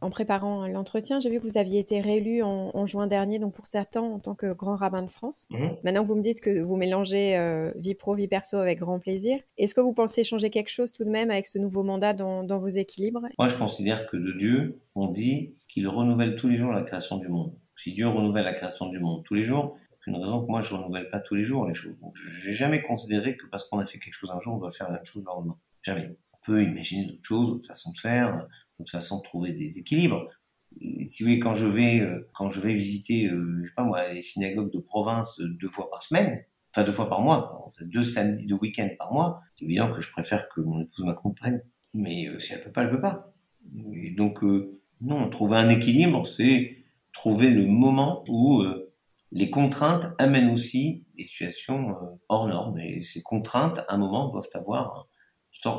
en 0.00 0.10
préparant 0.10 0.66
l'entretien, 0.66 1.20
j'ai 1.20 1.30
vu 1.30 1.40
que 1.40 1.46
vous 1.46 1.58
aviez 1.58 1.78
été 1.78 2.00
réélu 2.00 2.42
en, 2.42 2.86
juin 2.86 3.06
dernier, 3.06 3.38
donc 3.38 3.54
pour 3.54 3.66
certains 3.66 4.00
en 4.00 4.18
tant 4.18 4.34
que 4.34 4.52
grand 4.52 4.76
rabbin 4.76 5.02
de 5.02 5.10
France. 5.10 5.46
Mhm. 5.50 5.76
Maintenant 5.84 6.04
vous 6.04 6.14
me 6.14 6.22
dites 6.22 6.40
que 6.40 6.60
vous 6.62 6.76
mélangez 6.76 7.36
euh, 7.36 7.70
vie 7.76 7.94
pro, 7.94 8.14
vie 8.14 8.28
perso 8.28 8.56
avec 8.56 8.78
grand 8.78 8.98
plaisir. 8.98 9.38
Est-ce 9.58 9.74
que 9.74 9.80
vous 9.80 9.92
pensez 9.92 10.24
changer 10.24 10.50
quelque 10.50 10.70
chose 10.70 10.92
tout 10.92 11.04
de 11.04 11.10
même 11.10 11.30
avec 11.30 11.46
ce 11.46 11.58
nouveau 11.58 11.82
mandat 11.82 12.14
dans, 12.14 12.58
vos 12.58 12.68
équilibres? 12.68 13.22
Moi, 13.38 13.48
je 13.48 13.56
considère 13.56 14.06
que 14.06 14.16
de 14.16 14.32
Dieu, 14.32 14.80
on 14.94 15.08
dit 15.08 15.54
qu'il 15.68 15.86
renouvelle 15.86 16.34
tous 16.34 16.48
les 16.48 16.56
jours 16.56 16.72
la 16.72 16.82
création 16.82 17.18
du 17.18 17.28
monde. 17.28 17.52
Si 17.76 17.92
Dieu 17.92 18.08
renouvelle 18.08 18.44
la 18.44 18.54
création 18.54 18.88
du 18.88 18.98
monde 18.98 19.22
tous 19.24 19.34
les 19.34 19.44
jours, 19.44 19.76
une 20.08 20.16
raison 20.16 20.42
que 20.42 20.50
moi 20.50 20.62
je 20.62 20.74
renouvelle 20.74 21.10
pas 21.10 21.20
tous 21.20 21.34
les 21.34 21.42
jours 21.42 21.66
les 21.66 21.74
choses. 21.74 21.98
Donc 22.00 22.14
j'ai 22.42 22.52
jamais 22.52 22.82
considéré 22.82 23.36
que 23.36 23.46
parce 23.46 23.64
qu'on 23.64 23.78
a 23.78 23.86
fait 23.86 23.98
quelque 23.98 24.14
chose 24.14 24.30
un 24.30 24.40
jour, 24.40 24.54
on 24.54 24.58
doit 24.58 24.70
faire 24.70 24.88
la 24.88 24.94
même 24.94 25.04
chose 25.04 25.22
le 25.22 25.26
lendemain. 25.26 25.56
Jamais. 25.82 26.10
On 26.32 26.38
peut 26.44 26.62
imaginer 26.62 27.06
d'autres 27.06 27.24
choses, 27.24 27.48
d'autres 27.50 27.66
façons 27.66 27.92
de 27.92 27.98
faire, 27.98 28.46
de 28.78 28.88
façon 28.88 29.18
de 29.18 29.22
trouver 29.22 29.52
des 29.52 29.78
équilibres. 29.78 30.28
si 31.06 31.22
vous 31.22 31.28
voulez, 31.28 31.38
quand 31.38 31.54
je 31.54 31.66
vais, 31.66 32.00
euh, 32.00 32.28
quand 32.34 32.48
je 32.48 32.60
vais 32.60 32.74
visiter, 32.74 33.28
euh, 33.28 33.60
je 33.62 33.68
sais 33.68 33.74
pas 33.74 33.84
moi, 33.84 34.12
les 34.12 34.22
synagogues 34.22 34.72
de 34.72 34.78
province 34.78 35.40
deux 35.40 35.68
fois 35.68 35.90
par 35.90 36.02
semaine, 36.02 36.44
enfin 36.72 36.84
deux 36.84 36.92
fois 36.92 37.08
par 37.08 37.20
mois, 37.20 37.72
deux 37.80 38.02
samedis 38.02 38.46
de 38.46 38.54
week-end 38.54 38.88
par 38.98 39.12
mois, 39.12 39.40
c'est 39.56 39.64
évident 39.64 39.92
que 39.92 40.00
je 40.00 40.12
préfère 40.12 40.48
que 40.48 40.60
mon 40.60 40.80
épouse 40.80 41.04
m'accompagne. 41.04 41.60
Mais 41.94 42.28
euh, 42.28 42.38
si 42.38 42.52
elle 42.52 42.62
peut 42.62 42.72
pas, 42.72 42.82
elle 42.82 42.90
peut 42.90 43.00
pas. 43.00 43.32
Et 43.94 44.12
donc, 44.12 44.42
non, 45.02 45.28
trouver 45.28 45.56
un 45.58 45.68
équilibre, 45.68 46.26
c'est 46.26 46.76
trouver 47.12 47.50
le 47.50 47.66
moment 47.66 48.24
où 48.28 48.64
les 49.30 49.50
contraintes 49.50 50.06
amènent 50.16 50.50
aussi 50.50 51.04
des 51.18 51.26
situations 51.26 51.94
hors 52.30 52.48
normes. 52.48 52.78
Et 52.78 53.02
ces 53.02 53.22
contraintes, 53.22 53.80
à 53.80 53.94
un 53.94 53.98
moment, 53.98 54.28
doivent 54.28 54.48
avoir 54.54 55.08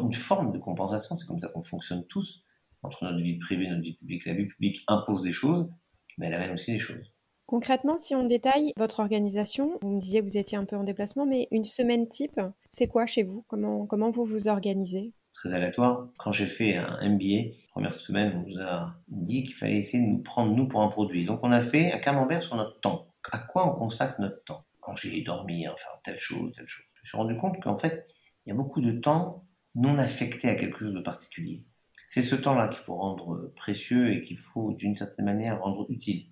une 0.04 0.14
forme 0.14 0.52
de 0.52 0.60
compensation. 0.60 1.18
C'est 1.18 1.26
comme 1.26 1.40
ça 1.40 1.48
qu'on 1.48 1.64
fonctionne 1.64 2.06
tous 2.06 2.46
entre 2.84 3.06
notre 3.06 3.24
vie 3.24 3.38
privée 3.38 3.66
et 3.66 3.70
notre 3.70 3.82
vie 3.82 3.96
publique. 3.96 4.26
La 4.26 4.34
vie 4.34 4.46
publique 4.46 4.84
impose 4.88 5.24
des 5.24 5.32
choses, 5.32 5.70
mais 6.18 6.28
elle 6.28 6.34
amène 6.34 6.52
aussi 6.52 6.72
des 6.72 6.80
choses. 6.80 7.14
Concrètement, 7.46 7.98
si 7.98 8.14
on 8.14 8.26
détaille 8.26 8.74
votre 8.78 9.00
organisation, 9.00 9.80
vous 9.82 9.90
me 9.90 10.00
disiez 10.00 10.22
que 10.22 10.28
vous 10.28 10.38
étiez 10.38 10.58
un 10.58 10.66
peu 10.66 10.76
en 10.76 10.84
déplacement, 10.84 11.26
mais 11.26 11.48
une 11.52 11.66
semaine 11.66 12.08
type, 12.08 12.40
c'est 12.70 12.88
quoi 12.88 13.08
chez 13.08 13.24
vous? 13.24 13.44
Comment, 13.48 13.88
comment 13.88 14.12
vous 14.12 14.24
vous 14.24 14.48
organisez? 14.48 15.14
Très 15.34 15.54
aléatoire. 15.54 16.10
Quand 16.20 16.32
j'ai 16.32 16.48
fait 16.48 16.76
un 16.76 17.00
MBA, 17.10 17.56
première 17.72 17.96
semaine, 17.96 18.34
on 18.36 18.48
nous 18.48 18.62
a 18.62 18.96
dit 19.08 19.44
qu'il 19.44 19.56
fallait 19.56 19.78
essayer 19.78 20.04
de 20.04 20.08
nous 20.08 20.22
prendre 20.22 20.54
nous 20.54 20.68
pour 20.68 20.82
un 20.82 20.90
produit. 20.90 21.26
Donc 21.26 21.40
on 21.44 21.52
a 21.52 21.62
fait 21.62 21.92
un 21.92 21.98
camembert 21.98 22.44
sur 22.44 22.56
notre 22.56 22.80
temps. 22.82 23.08
À 23.32 23.40
quoi 23.40 23.68
on 23.68 23.80
consacre 23.80 24.22
notre 24.22 24.44
temps? 24.44 24.66
Manger, 24.88 25.22
dormir, 25.22 25.76
faire 25.78 26.00
telle 26.04 26.18
chose, 26.18 26.52
telle 26.56 26.66
chose. 26.66 26.86
Je 26.96 27.02
me 27.02 27.06
suis 27.06 27.18
rendu 27.18 27.38
compte 27.38 27.62
qu'en 27.62 27.78
fait, 27.78 28.08
il 28.46 28.50
y 28.50 28.52
a 28.52 28.56
beaucoup 28.56 28.82
de 28.82 28.92
temps 28.92 29.46
non 29.76 29.98
affecté 30.00 30.50
à 30.50 30.56
quelque 30.56 30.80
chose 30.80 30.94
de 30.94 31.00
particulier. 31.00 31.64
C'est 32.12 32.24
ce 32.24 32.34
temps-là 32.34 32.70
qu'il 32.70 32.80
faut 32.80 32.96
rendre 32.96 33.54
précieux 33.56 34.12
et 34.12 34.24
qu'il 34.24 34.40
faut 34.40 34.74
d'une 34.74 34.96
certaine 34.96 35.26
manière 35.26 35.62
rendre 35.62 35.86
utile. 35.90 36.26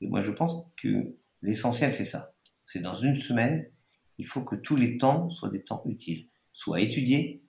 Et 0.00 0.06
moi 0.06 0.20
je 0.20 0.30
pense 0.30 0.64
que 0.76 1.16
l'essentiel 1.42 1.92
c'est 1.92 2.04
ça. 2.04 2.36
C'est 2.62 2.78
dans 2.78 2.94
une 2.94 3.16
semaine, 3.16 3.68
il 4.18 4.28
faut 4.28 4.44
que 4.44 4.54
tous 4.54 4.76
les 4.76 4.96
temps 4.96 5.28
soient 5.30 5.50
des 5.50 5.64
temps 5.64 5.82
utiles. 5.86 6.28
Soit 6.52 6.82
étudier, 6.82 7.42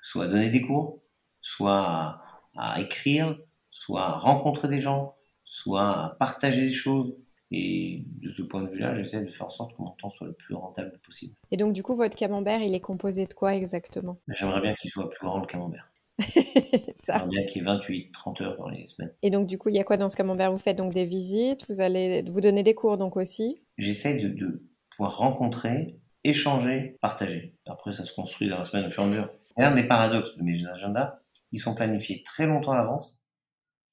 soit 0.00 0.28
donner 0.28 0.50
des 0.50 0.62
cours, 0.62 1.02
soit 1.40 2.22
à, 2.54 2.80
écrire, 2.80 3.36
soit 3.70 4.04
à 4.04 4.16
rencontrer 4.18 4.68
des 4.68 4.80
gens, 4.80 5.16
soit 5.42 6.04
à 6.04 6.08
partager 6.20 6.60
des 6.60 6.72
choses. 6.72 7.12
Et 7.54 8.04
de 8.06 8.30
ce 8.30 8.42
point 8.42 8.62
de 8.62 8.70
vue-là, 8.70 8.94
j'essaie 8.94 9.22
de 9.22 9.30
faire 9.30 9.46
en 9.46 9.50
sorte 9.50 9.76
que 9.76 9.82
mon 9.82 9.90
temps 9.90 10.08
soit 10.08 10.26
le 10.26 10.32
plus 10.32 10.54
rentable 10.54 10.98
possible. 11.04 11.34
Et 11.50 11.58
donc, 11.58 11.74
du 11.74 11.82
coup, 11.82 11.94
votre 11.94 12.16
camembert, 12.16 12.62
il 12.62 12.74
est 12.74 12.80
composé 12.80 13.26
de 13.26 13.34
quoi 13.34 13.54
exactement? 13.54 14.18
J'aimerais 14.28 14.62
bien 14.62 14.74
qu'il 14.74 14.90
soit 14.90 15.10
plus 15.10 15.26
grand 15.26 15.38
le 15.38 15.46
camembert. 15.46 15.92
ça. 16.96 17.26
Bien 17.26 17.44
qu'il 17.44 17.60
y 17.60 17.64
ait 17.64 17.68
28, 17.68 18.10
30 18.12 18.40
heures 18.40 18.56
dans 18.56 18.68
les 18.68 18.86
semaines. 18.86 19.12
Et 19.20 19.28
donc, 19.28 19.46
du 19.46 19.58
coup, 19.58 19.68
il 19.68 19.76
y 19.76 19.78
a 19.78 19.84
quoi 19.84 19.98
dans 19.98 20.08
ce 20.08 20.16
camembert? 20.16 20.50
Vous 20.50 20.58
faites 20.58 20.78
donc 20.78 20.94
des 20.94 21.04
visites, 21.04 21.66
vous 21.68 21.80
allez 21.82 22.22
vous 22.22 22.40
donner 22.40 22.62
des 22.62 22.74
cours 22.74 22.96
donc 22.96 23.18
aussi? 23.18 23.62
J'essaie 23.76 24.14
de, 24.14 24.62
pouvoir 24.90 25.18
rencontrer, 25.18 25.98
échanger, 26.24 26.96
partager. 27.02 27.54
Après, 27.66 27.92
ça 27.92 28.04
se 28.04 28.14
construit 28.14 28.48
dans 28.48 28.58
la 28.58 28.64
semaine 28.64 28.86
au 28.86 28.90
fur 28.90 29.02
et 29.02 29.06
à 29.06 29.08
mesure. 29.08 29.30
Et 29.58 29.62
un 29.62 29.74
des 29.74 29.86
paradoxes 29.86 30.38
de 30.38 30.42
mes 30.42 30.66
agendas, 30.66 31.18
ils 31.50 31.58
sont 31.58 31.74
planifiés 31.74 32.22
très 32.22 32.46
longtemps 32.46 32.72
à 32.72 32.78
l'avance, 32.78 33.22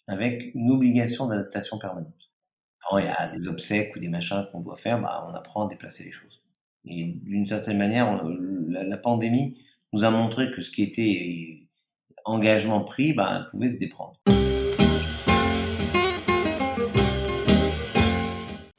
avec 0.07 0.55
une 0.55 0.71
obligation 0.71 1.27
d'adaptation 1.27 1.77
permanente. 1.77 2.18
Quand 2.88 2.98
il 2.98 3.05
y 3.05 3.09
a 3.09 3.27
des 3.27 3.48
obsèques 3.48 3.95
ou 3.95 4.00
des 4.00 4.09
machins 4.09 4.48
qu'on 4.51 4.62
doit 4.62 4.77
faire, 4.77 5.01
bah, 5.01 5.27
on 5.29 5.33
apprend 5.33 5.65
à 5.65 5.69
déplacer 5.69 6.05
les 6.05 6.12
choses. 6.12 6.41
Et 6.86 7.13
d'une 7.24 7.45
certaine 7.45 7.77
manière, 7.77 8.24
la, 8.67 8.83
la 8.83 8.98
pandémie 8.98 9.57
nous 9.91 10.03
a 10.03 10.12
montré 10.12 10.50
que 10.51 10.62
ce 10.62 10.71
qui 10.71 10.83
était 10.83 11.67
engagement 12.25 12.81
pris, 12.81 13.13
ben, 13.13 13.48
pouvait 13.51 13.71
se 13.71 13.77
déprendre. 13.77 14.19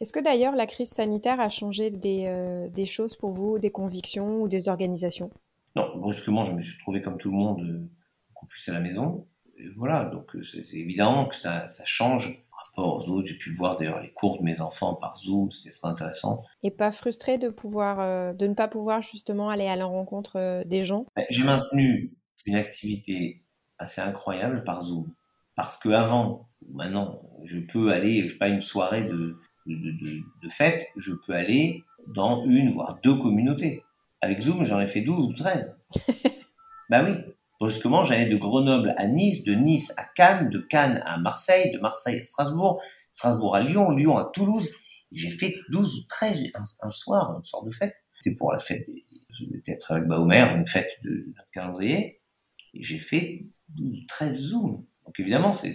Est-ce 0.01 0.13
que 0.13 0.21
d'ailleurs 0.21 0.57
la 0.57 0.67
crise 0.67 0.89
sanitaire 0.89 1.41
a 1.41 1.51
changé 1.51 1.91
des, 1.91 2.25
euh, 2.27 2.69
des, 2.69 2.87
choses 2.87 3.17
pour 3.17 3.31
vous, 3.31 3.59
des 3.59 3.71
convictions 3.71 4.41
ou 4.41 4.49
des 4.49 4.69
organisations? 4.69 5.31
Non, 5.77 5.99
brusquement, 5.99 6.47
je 6.47 6.55
me 6.55 6.61
suis 6.61 6.79
trouvé 6.79 7.03
comme 7.03 7.19
tout 7.19 7.31
le 7.31 7.37
monde, 7.37 7.61
euh, 7.61 7.87
beaucoup 8.31 8.47
plus 8.47 8.67
à 8.71 8.73
la 8.73 8.81
maison. 8.81 9.27
Et 9.59 9.69
voilà, 9.77 10.07
donc 10.07 10.35
euh, 10.35 10.43
c'est 10.43 10.79
évident 10.79 11.27
que 11.27 11.37
ça, 11.37 11.69
ça 11.69 11.85
change 11.85 12.43
rapport 12.71 12.97
aux 12.97 13.09
autres. 13.09 13.29
J'ai 13.29 13.37
pu 13.37 13.55
voir 13.55 13.77
d'ailleurs 13.77 14.01
les 14.01 14.13
cours 14.13 14.39
de 14.39 14.45
mes 14.45 14.61
enfants 14.61 14.95
par 14.95 15.17
Zoom, 15.17 15.51
c'était 15.51 15.75
très 15.75 15.89
intéressant. 15.89 16.43
Et 16.63 16.71
pas 16.71 16.93
frustré 16.93 17.39
de 17.39 17.49
pouvoir, 17.49 18.01
euh, 18.01 18.33
de 18.33 18.47
ne 18.47 18.55
pas 18.55 18.69
pouvoir 18.69 19.03
justement 19.03 19.51
aller 19.51 19.67
à 19.67 19.77
la 19.77 19.87
rencontre 19.87 20.63
des 20.65 20.85
gens? 20.85 21.07
Ben, 21.17 21.25
J'ai 21.31 21.45
maintenu 21.45 22.13
une 22.47 22.57
activité 22.57 23.43
assez 23.79 24.01
incroyable 24.01 24.65
par 24.65 24.83
Zoom. 24.83 25.13
Parce 25.57 25.77
que 25.77 25.89
avant, 25.91 26.49
maintenant, 26.73 27.21
je 27.45 27.59
peux 27.59 27.93
aller, 27.93 28.23
je 28.23 28.33
sais 28.33 28.39
pas, 28.39 28.49
une 28.49 28.63
soirée 28.63 29.05
de, 29.05 29.37
de, 29.67 29.75
de, 29.75 30.23
de 30.43 30.49
fête, 30.49 30.87
je 30.97 31.13
peux 31.27 31.35
aller 31.35 31.83
dans 32.07 32.45
une, 32.45 32.71
voire 32.71 32.99
deux 33.03 33.17
communautés. 33.17 33.83
Avec 34.21 34.43
Zoom, 34.43 34.65
j'en 34.65 34.81
ai 34.81 34.87
fait 34.87 35.01
12 35.01 35.25
ou 35.25 35.33
13. 35.33 35.79
bah 36.91 37.05
oui. 37.05 37.15
Brusquement, 37.61 38.05
j'allais 38.05 38.25
de 38.25 38.37
Grenoble 38.37 38.95
à 38.97 39.07
Nice, 39.07 39.45
de 39.45 39.53
Nice 39.53 39.93
à 39.99 40.05
Cannes, 40.05 40.49
de 40.49 40.59
Cannes 40.61 41.03
à 41.05 41.19
Marseille, 41.19 41.71
de 41.71 41.79
Marseille 41.79 42.19
à 42.19 42.23
Strasbourg, 42.23 42.83
Strasbourg 43.13 43.55
à 43.55 43.63
Lyon, 43.63 43.91
Lyon 43.91 44.17
à 44.17 44.31
Toulouse. 44.33 44.71
J'ai 45.13 45.29
fait 45.29 45.57
12 45.69 46.01
ou 46.01 46.07
13 46.09 46.45
un, 46.81 46.89
soir, 46.89 47.37
une 47.37 47.45
sorte 47.45 47.67
de 47.67 47.71
fête. 47.71 47.95
C'était 48.17 48.35
pour 48.35 48.51
la 48.51 48.59
fête 48.59 48.87
des, 48.87 49.03
peut-être 49.63 49.93
avec 49.93 50.09
Baomer, 50.09 50.47
une 50.57 50.67
fête 50.67 50.91
de, 51.05 51.11
de 51.11 51.35
calendrier. 51.53 52.23
Et 52.73 52.83
j'ai 52.83 52.99
fait 52.99 53.45
12 53.69 53.99
ou 53.99 54.07
13 54.09 54.41
Zooms. 54.41 54.85
Donc 55.05 55.21
évidemment, 55.21 55.53
c'est, 55.53 55.75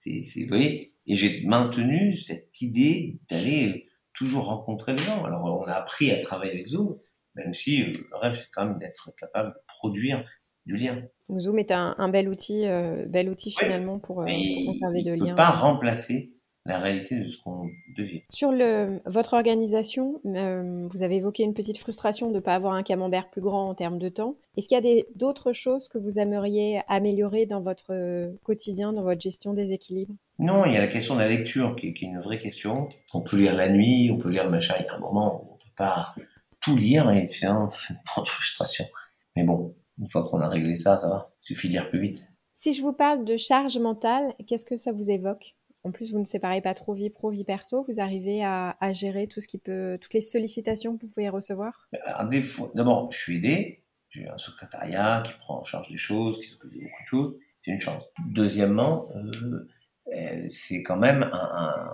c'est, 0.00 0.24
c'est, 0.24 0.42
vous 0.42 0.48
voyez, 0.48 0.94
et 1.06 1.14
j'ai 1.14 1.44
maintenu 1.46 2.12
cette 2.12 2.60
idée 2.60 3.20
d'aller 3.30 3.88
toujours 4.14 4.46
rencontrer 4.46 4.94
les 4.94 5.02
gens. 5.02 5.24
Alors 5.24 5.44
on 5.44 5.64
a 5.64 5.74
appris 5.74 6.10
à 6.10 6.20
travailler 6.20 6.52
avec 6.52 6.66
Zoom, 6.66 6.98
même 7.36 7.54
si 7.54 7.82
euh, 7.82 7.92
le 8.10 8.16
rêve, 8.16 8.34
c'est 8.34 8.50
quand 8.50 8.66
même 8.66 8.78
d'être 8.78 9.14
capable 9.16 9.50
de 9.50 9.60
produire 9.68 10.24
du 10.68 10.76
lien. 10.76 11.02
Zoom 11.38 11.58
est 11.58 11.72
un, 11.72 12.08
bel 12.08 12.28
outil, 12.28 12.66
euh, 12.66 13.04
bel 13.06 13.28
outil 13.28 13.50
finalement 13.50 13.98
pour, 13.98 14.22
euh, 14.22 14.26
conserver 14.66 15.02
de 15.02 15.10
liens. 15.10 15.16
Il 15.16 15.22
ne 15.24 15.28
peut 15.30 15.36
pas 15.36 15.50
remplacer 15.50 16.32
la 16.64 16.78
réalité 16.78 17.18
de 17.18 17.24
ce 17.24 17.38
qu'on 17.42 17.70
devient. 17.96 18.22
Sur 18.30 18.52
le, 18.52 19.00
votre 19.06 19.32
organisation, 19.32 20.20
vous 20.24 21.02
avez 21.02 21.16
évoqué 21.16 21.42
une 21.42 21.54
petite 21.54 21.78
frustration 21.78 22.28
de 22.28 22.34
ne 22.34 22.40
pas 22.40 22.54
avoir 22.54 22.74
un 22.74 22.82
camembert 22.82 23.30
plus 23.30 23.40
grand 23.40 23.70
en 23.70 23.74
termes 23.74 23.98
de 23.98 24.10
temps. 24.10 24.36
Est-ce 24.56 24.68
qu'il 24.68 24.84
y 24.84 25.00
a 25.00 25.02
d'autres 25.14 25.52
choses 25.52 25.88
que 25.88 25.96
vous 25.96 26.18
aimeriez 26.18 26.80
améliorer 26.88 27.46
dans 27.46 27.62
votre 27.62 28.30
quotidien, 28.42 28.92
dans 28.92 29.02
votre 29.02 29.20
gestion 29.20 29.54
des 29.54 29.72
équilibres? 29.72 30.14
Non, 30.38 30.66
il 30.66 30.74
y 30.74 30.76
a 30.76 30.80
la 30.80 30.88
question 30.88 31.14
de 31.14 31.20
la 31.20 31.28
lecture 31.28 31.74
qui, 31.74 31.94
qui, 31.94 32.04
est 32.04 32.08
une 32.08 32.20
vraie 32.20 32.38
question. 32.38 32.88
On 33.14 33.22
peut 33.22 33.38
lire 33.38 33.54
la 33.54 33.70
nuit, 33.70 34.10
on 34.12 34.18
peut 34.18 34.28
lire 34.28 34.44
le 34.44 34.50
machin. 34.50 34.74
Il 34.78 34.84
y 34.84 34.88
a 34.88 34.94
un 34.94 35.00
moment 35.00 35.42
où 35.42 35.52
on 35.52 35.54
ne 35.54 35.58
peut 35.58 35.74
pas 35.76 36.14
tout 36.60 36.76
lire 36.76 37.10
et 37.10 37.26
c'est 37.26 37.46
un, 37.46 37.68
une 37.90 37.96
grande 38.04 38.28
frustration. 38.28 38.84
Mais 39.36 39.44
bon, 39.44 39.67
une 39.98 40.08
fois 40.08 40.28
qu'on 40.28 40.40
a 40.40 40.48
réglé 40.48 40.76
ça, 40.76 40.98
ça 40.98 41.08
va. 41.08 41.30
Il 41.42 41.46
suffit 41.46 41.68
de 41.68 41.74
lire 41.74 41.88
plus 41.88 42.00
vite. 42.00 42.26
Si 42.54 42.72
je 42.72 42.82
vous 42.82 42.92
parle 42.92 43.24
de 43.24 43.36
charge 43.36 43.78
mentale, 43.78 44.34
qu'est-ce 44.46 44.64
que 44.64 44.76
ça 44.76 44.92
vous 44.92 45.10
évoque? 45.10 45.54
En 45.84 45.92
plus, 45.92 46.12
vous 46.12 46.18
ne 46.18 46.24
séparez 46.24 46.60
pas 46.60 46.74
trop 46.74 46.92
vie 46.92 47.10
pro, 47.10 47.30
vie 47.30 47.44
perso. 47.44 47.84
Vous 47.88 48.00
arrivez 48.00 48.44
à, 48.44 48.74
gérer 48.92 49.28
tout 49.28 49.40
ce 49.40 49.46
qui 49.46 49.58
peut, 49.58 49.96
toutes 50.00 50.14
les 50.14 50.20
sollicitations 50.20 50.96
que 50.96 51.02
vous 51.02 51.08
pouvez 51.08 51.28
recevoir? 51.28 51.88
D'abord, 52.74 53.12
je 53.12 53.18
suis 53.18 53.36
aidé. 53.36 53.84
J'ai 54.10 54.28
un 54.28 54.38
secrétariat 54.38 55.22
qui 55.24 55.32
prend 55.38 55.60
en 55.60 55.64
charge 55.64 55.88
les 55.90 55.98
choses, 55.98 56.40
qui 56.40 56.48
s'occupe 56.48 56.72
de 56.72 56.80
beaucoup 56.80 57.02
de 57.02 57.08
choses. 57.08 57.36
C'est 57.64 57.70
une 57.70 57.80
chance. 57.80 58.04
Deuxièmement, 58.26 59.08
euh, 59.14 59.68
euh 60.14 60.46
c'est 60.48 60.82
quand 60.82 60.96
même 60.96 61.24
un, 61.24 61.50
un 61.52 61.90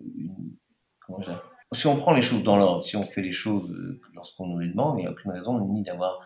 une, 0.00 0.56
comment 1.00 1.18
dire 1.18 1.42
si 1.72 1.86
on 1.86 1.96
prend 1.96 2.14
les 2.14 2.22
choses 2.22 2.42
dans 2.42 2.56
l'ordre, 2.56 2.84
si 2.84 2.96
on 2.96 3.02
fait 3.02 3.22
les 3.22 3.32
choses 3.32 3.70
euh, 3.72 4.00
lorsqu'on 4.14 4.46
nous 4.46 4.58
les 4.58 4.68
demande, 4.68 4.98
il 4.98 5.02
n'y 5.02 5.06
a 5.06 5.10
aucune 5.10 5.32
raison 5.32 5.58
ni 5.72 5.82
d'avoir 5.82 6.18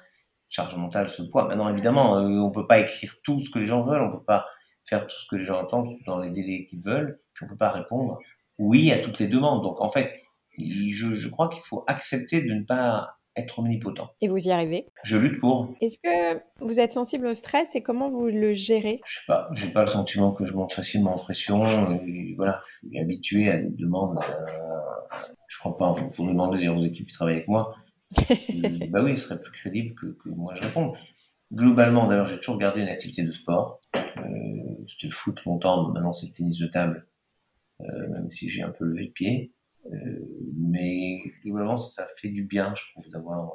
charge 0.51 0.77
mentale 0.77 1.09
ce 1.09 1.23
poids. 1.23 1.49
Maintenant, 1.49 1.69
évidemment, 1.69 2.19
euh, 2.19 2.41
on 2.41 2.51
peut 2.51 2.67
pas 2.67 2.81
écrire 2.81 3.15
tout 3.25 3.39
ce 3.39 3.51
que 3.51 3.59
les 3.59 3.67
gens 3.67 3.81
veulent, 3.81 4.03
on 4.03 4.11
peut 4.11 4.25
pas 4.25 4.47
faire 4.85 5.07
tout 5.07 5.17
ce 5.17 5.27
que 5.31 5.37
les 5.37 5.45
gens 5.45 5.59
attendent 5.59 5.89
dans 6.07 6.19
les 6.19 6.31
délais 6.31 6.65
qu'ils 6.65 6.83
veulent, 6.83 7.21
puis 7.33 7.47
on 7.47 7.49
peut 7.49 7.57
pas 7.57 7.71
répondre 7.71 8.19
oui 8.59 8.93
à 8.93 8.99
toutes 8.99 9.19
les 9.19 9.29
demandes. 9.29 9.63
Donc, 9.63 9.81
en 9.81 9.89
fait, 9.89 10.13
je, 10.59 11.09
je 11.09 11.29
crois 11.29 11.49
qu'il 11.49 11.63
faut 11.63 11.85
accepter 11.87 12.43
de 12.43 12.53
ne 12.53 12.65
pas 12.65 13.17
être 13.37 13.61
omnipotent. 13.61 14.11
Et 14.21 14.29
vous 14.29 14.49
y 14.49 14.51
arrivez? 14.51 14.87
Je 15.05 15.17
lutte 15.17 15.41
pour. 15.41 15.73
Est-ce 15.81 15.99
que 16.03 16.41
vous 16.59 16.81
êtes 16.81 16.93
sensible 16.93 17.27
au 17.29 17.35
stress 17.35 17.77
et 17.77 17.83
comment 17.83 18.11
vous 18.11 18.27
le 18.27 18.53
gérez? 18.53 19.01
Je 19.07 19.21
sais 19.21 19.25
pas, 19.27 19.49
j'ai 19.53 19.73
pas 19.73 19.83
le 19.83 19.87
sentiment 19.87 20.33
que 20.33 20.45
je 20.45 20.55
monte 20.55 20.73
facilement 20.73 21.13
en 21.13 21.15
pression. 21.15 21.63
Et 22.07 22.35
voilà, 22.37 22.63
je 22.67 22.89
suis 22.89 22.99
habitué 22.99 23.51
à 23.51 23.57
des 23.57 23.71
demandes. 23.71 24.19
Euh, 24.19 25.27
je 25.47 25.59
crois 25.61 25.79
pas. 25.79 25.93
Vous 25.93 26.09
vous 26.11 26.29
demandez 26.29 26.69
aux 26.69 26.83
équipes 26.83 27.07
qui 27.07 27.15
travaillent 27.15 27.37
avec 27.37 27.49
moi. 27.49 27.75
Euh, 28.19 28.87
bah 28.91 29.03
oui, 29.03 29.17
ce 29.17 29.25
serait 29.25 29.41
plus 29.41 29.53
crédible 29.53 29.95
que, 29.95 30.29
moi 30.29 30.55
je 30.55 30.63
réponde. 30.63 30.97
Globalement, 31.53 32.07
d'ailleurs, 32.07 32.27
j'ai 32.27 32.37
toujours 32.37 32.59
gardé 32.59 32.81
une 32.81 32.89
activité 32.89 33.23
de 33.23 33.33
sport. 33.33 33.81
Euh, 33.97 34.01
C'était 34.89 35.09
le 35.09 35.13
foot 35.13 35.43
longtemps, 35.45 35.89
maintenant 35.91 36.13
c'est 36.13 36.27
le 36.27 36.33
tennis 36.33 36.59
de 36.59 36.67
table, 36.67 37.07
euh, 37.81 38.09
même 38.09 38.31
si 38.31 38.51
j'ai 38.51 38.63
un 38.63 38.71
peu 38.71 38.85
levé 38.85 39.07
le 39.07 39.13
pied. 39.13 39.53
Euh, 39.87 40.21
mais 40.57 41.19
globalement, 41.43 41.77
ça 41.77 42.07
fait 42.19 42.29
du 42.29 42.45
bien, 42.45 42.75
je 42.75 42.93
trouve, 42.93 43.09
d'avoir 43.11 43.53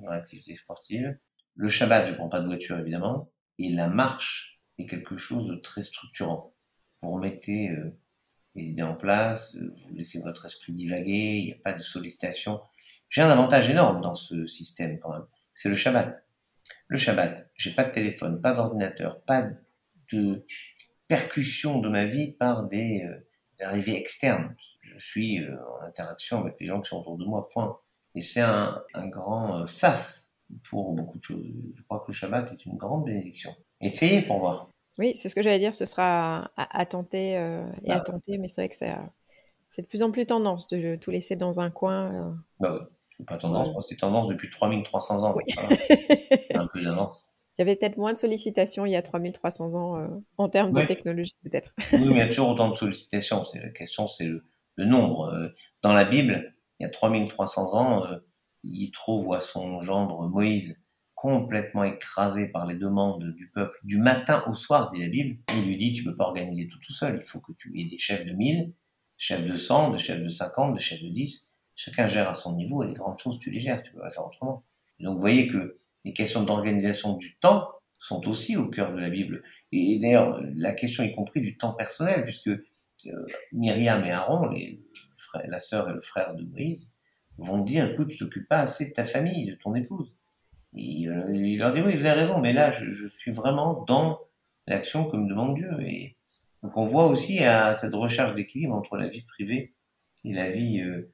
une 0.00 0.08
activité 0.08 0.54
sportive. 0.54 1.16
Le 1.56 1.68
Shabbat, 1.68 2.08
je 2.08 2.14
prends 2.14 2.28
pas 2.28 2.40
de 2.40 2.46
voiture 2.46 2.78
évidemment, 2.78 3.30
et 3.58 3.70
la 3.70 3.88
marche 3.88 4.60
est 4.78 4.86
quelque 4.86 5.16
chose 5.16 5.46
de 5.48 5.56
très 5.56 5.82
structurant. 5.82 6.54
Vous 7.00 7.12
remettez 7.12 7.70
les 8.54 8.70
idées 8.70 8.82
en 8.82 8.94
place, 8.94 9.56
vous 9.56 9.94
laissez 9.94 10.20
votre 10.20 10.46
esprit 10.46 10.72
divaguer, 10.72 11.38
il 11.38 11.46
n'y 11.46 11.52
a 11.52 11.58
pas 11.62 11.72
de 11.72 11.82
sollicitation. 11.82 12.60
J'ai 13.14 13.22
un 13.22 13.30
avantage 13.30 13.70
énorme 13.70 14.00
dans 14.00 14.16
ce 14.16 14.44
système 14.44 14.98
quand 14.98 15.12
même, 15.12 15.26
c'est 15.54 15.68
le 15.68 15.76
Shabbat. 15.76 16.24
Le 16.88 16.96
Shabbat, 16.96 17.48
j'ai 17.54 17.70
pas 17.70 17.84
de 17.84 17.92
téléphone, 17.92 18.40
pas 18.40 18.52
d'ordinateur, 18.52 19.22
pas 19.22 19.50
de 20.12 20.44
percussion 21.06 21.78
de 21.78 21.88
ma 21.88 22.06
vie 22.06 22.32
par 22.32 22.64
des, 22.64 23.04
euh, 23.04 23.28
des 23.58 23.64
arrivées 23.64 23.96
externes 23.96 24.56
je 24.96 25.06
suis 25.06 25.40
euh, 25.40 25.56
en 25.80 25.84
interaction 25.84 26.40
avec 26.40 26.56
les 26.60 26.66
gens 26.66 26.80
qui 26.80 26.88
sont 26.88 26.98
autour 26.98 27.18
de 27.18 27.24
moi, 27.24 27.48
point. 27.52 27.78
Et 28.14 28.20
c'est 28.20 28.40
un, 28.40 28.82
un, 28.94 29.08
grand 29.08 29.62
euh, 29.62 29.66
sas 29.66 30.32
pour 30.68 30.92
beaucoup 30.92 31.18
de 31.18 31.24
choses. 31.24 31.46
Je 31.76 31.82
crois 31.82 32.00
que 32.00 32.06
le 32.08 32.12
Shabbat 32.12 32.52
est 32.52 32.64
une 32.64 32.76
grande 32.76 33.04
bénédiction. 33.04 33.54
Essayez 33.80 34.22
pour 34.22 34.38
voir. 34.38 34.70
Oui, 34.98 35.14
c'est 35.14 35.28
ce 35.28 35.34
que 35.34 35.42
j'allais 35.42 35.58
dire, 35.58 35.74
ce 35.74 35.86
sera 35.86 36.52
à, 36.56 36.86
tenter 36.86 37.36
euh, 37.36 37.66
et 37.84 37.90
à 37.90 37.96
bah. 37.96 38.00
tenter, 38.00 38.38
mais 38.38 38.46
c'est 38.46 38.60
vrai 38.60 38.68
que 38.68 38.76
c'est 38.76 39.82
de 39.82 39.86
plus 39.88 40.04
en 40.04 40.12
plus 40.12 40.26
tendance 40.26 40.68
de 40.68 40.94
tout 40.94 41.10
laisser 41.10 41.34
dans 41.34 41.58
un 41.58 41.70
coin. 41.70 42.38
Bah 42.60 42.78
oui, 42.78 42.86
pas 43.26 43.38
tendance, 43.38 43.70
c'est 43.88 43.96
tendance 43.96 44.28
depuis 44.28 44.50
3300 44.50 45.22
ans. 45.22 45.34
Oui. 45.36 45.44
un 46.54 46.66
peu 46.66 46.82
d'avance. 46.82 47.28
Il 47.56 47.60
y 47.60 47.62
avait 47.62 47.76
peut-être 47.76 47.98
moins 47.98 48.12
de 48.12 48.18
sollicitations 48.18 48.84
il 48.84 48.90
y 48.90 48.96
a 48.96 49.02
3300 49.02 49.74
ans 49.76 50.20
en 50.38 50.48
termes 50.48 50.72
de 50.72 50.82
technologie, 50.82 51.30
peut-être. 51.44 51.72
oui, 51.92 52.00
mais 52.00 52.06
il 52.06 52.16
y 52.16 52.20
a 52.20 52.26
toujours 52.26 52.48
autant 52.48 52.68
de 52.68 52.74
sollicitations. 52.74 53.44
La 53.54 53.68
question, 53.68 54.08
c'est 54.08 54.24
le, 54.24 54.42
le 54.76 54.84
nombre. 54.84 55.32
Euh, 55.32 55.48
dans 55.82 55.92
la 55.92 56.04
Bible, 56.04 56.54
il 56.78 56.84
y 56.84 56.86
a 56.86 56.90
3300 56.90 57.74
ans, 57.74 58.04
euh, 58.06 58.18
Yitro 58.64 59.18
voit 59.18 59.40
son 59.40 59.80
gendre 59.80 60.28
Moïse 60.28 60.80
complètement 61.14 61.84
écrasé 61.84 62.48
par 62.48 62.66
les 62.66 62.74
demandes 62.74 63.24
du 63.34 63.48
peuple 63.50 63.78
du 63.82 63.98
matin 63.98 64.44
au 64.46 64.54
soir, 64.54 64.90
dit 64.90 65.00
la 65.00 65.08
Bible. 65.08 65.38
Il 65.56 65.64
lui 65.64 65.76
dit, 65.76 65.92
tu 65.92 66.04
peux 66.04 66.16
pas 66.16 66.24
organiser 66.24 66.68
tout 66.68 66.78
tout 66.78 66.92
seul, 66.92 67.20
il 67.22 67.26
faut 67.26 67.40
que 67.40 67.52
tu 67.52 67.78
aies 67.78 67.84
des 67.84 67.98
chefs 67.98 68.26
de 68.26 68.32
1000, 68.32 68.72
chefs 69.16 69.44
de 69.44 69.54
100, 69.54 69.92
des 69.92 69.98
chefs 69.98 70.22
de 70.22 70.28
50, 70.28 70.74
des 70.74 70.80
chefs 70.80 71.02
de 71.02 71.08
10. 71.08 71.46
Chacun 71.74 72.08
gère 72.08 72.28
à 72.28 72.34
son 72.34 72.56
niveau 72.56 72.82
et 72.82 72.88
les 72.88 72.94
grandes 72.94 73.18
choses, 73.18 73.38
tu 73.38 73.50
les 73.50 73.60
gères, 73.60 73.82
tu 73.82 73.92
peux 73.92 74.00
pas 74.00 74.10
faire 74.10 74.26
autrement. 74.26 74.64
donc, 75.00 75.14
vous 75.14 75.20
voyez 75.20 75.48
que 75.48 75.74
les 76.04 76.12
questions 76.12 76.44
d'organisation 76.44 77.16
du 77.16 77.36
temps 77.36 77.68
sont 77.98 78.28
aussi 78.28 78.56
au 78.56 78.68
cœur 78.68 78.92
de 78.92 78.98
la 78.98 79.08
Bible. 79.08 79.42
Et 79.72 79.98
d'ailleurs, 79.98 80.40
la 80.54 80.74
question 80.74 81.02
y 81.02 81.14
compris 81.14 81.40
du 81.40 81.56
temps 81.56 81.72
personnel, 81.72 82.24
puisque 82.24 82.48
euh, 82.48 83.26
Myriam 83.52 84.04
et 84.04 84.12
Aaron, 84.12 84.48
les, 84.50 84.80
la 85.46 85.58
sœur 85.58 85.88
et 85.88 85.94
le 85.94 86.00
frère 86.00 86.34
de 86.34 86.42
Moïse, 86.42 86.92
vont 87.38 87.64
dire, 87.64 87.90
écoute, 87.90 88.08
tu 88.08 88.18
t'occupes 88.18 88.48
pas 88.48 88.60
assez 88.60 88.86
de 88.86 88.92
ta 88.92 89.04
famille, 89.04 89.46
de 89.46 89.54
ton 89.54 89.74
épouse. 89.74 90.12
Et 90.76 91.08
euh, 91.08 91.32
il 91.32 91.58
leur 91.58 91.72
dit, 91.72 91.80
oui, 91.80 91.96
vous 91.96 92.04
avez 92.04 92.20
raison, 92.20 92.38
mais 92.40 92.52
là, 92.52 92.70
je, 92.70 93.06
suis 93.08 93.32
vraiment 93.32 93.84
dans 93.84 94.20
l'action 94.66 95.08
que 95.08 95.16
me 95.16 95.28
demande 95.28 95.56
Dieu. 95.56 95.70
Et 95.80 96.16
donc 96.62 96.76
on 96.76 96.84
voit 96.84 97.06
aussi 97.06 97.40
à 97.44 97.74
cette 97.74 97.94
recherche 97.94 98.34
d'équilibre 98.34 98.74
entre 98.74 98.96
la 98.96 99.08
vie 99.08 99.22
privée 99.22 99.74
et 100.24 100.32
la 100.32 100.50
vie 100.50 100.80
euh, 100.80 101.10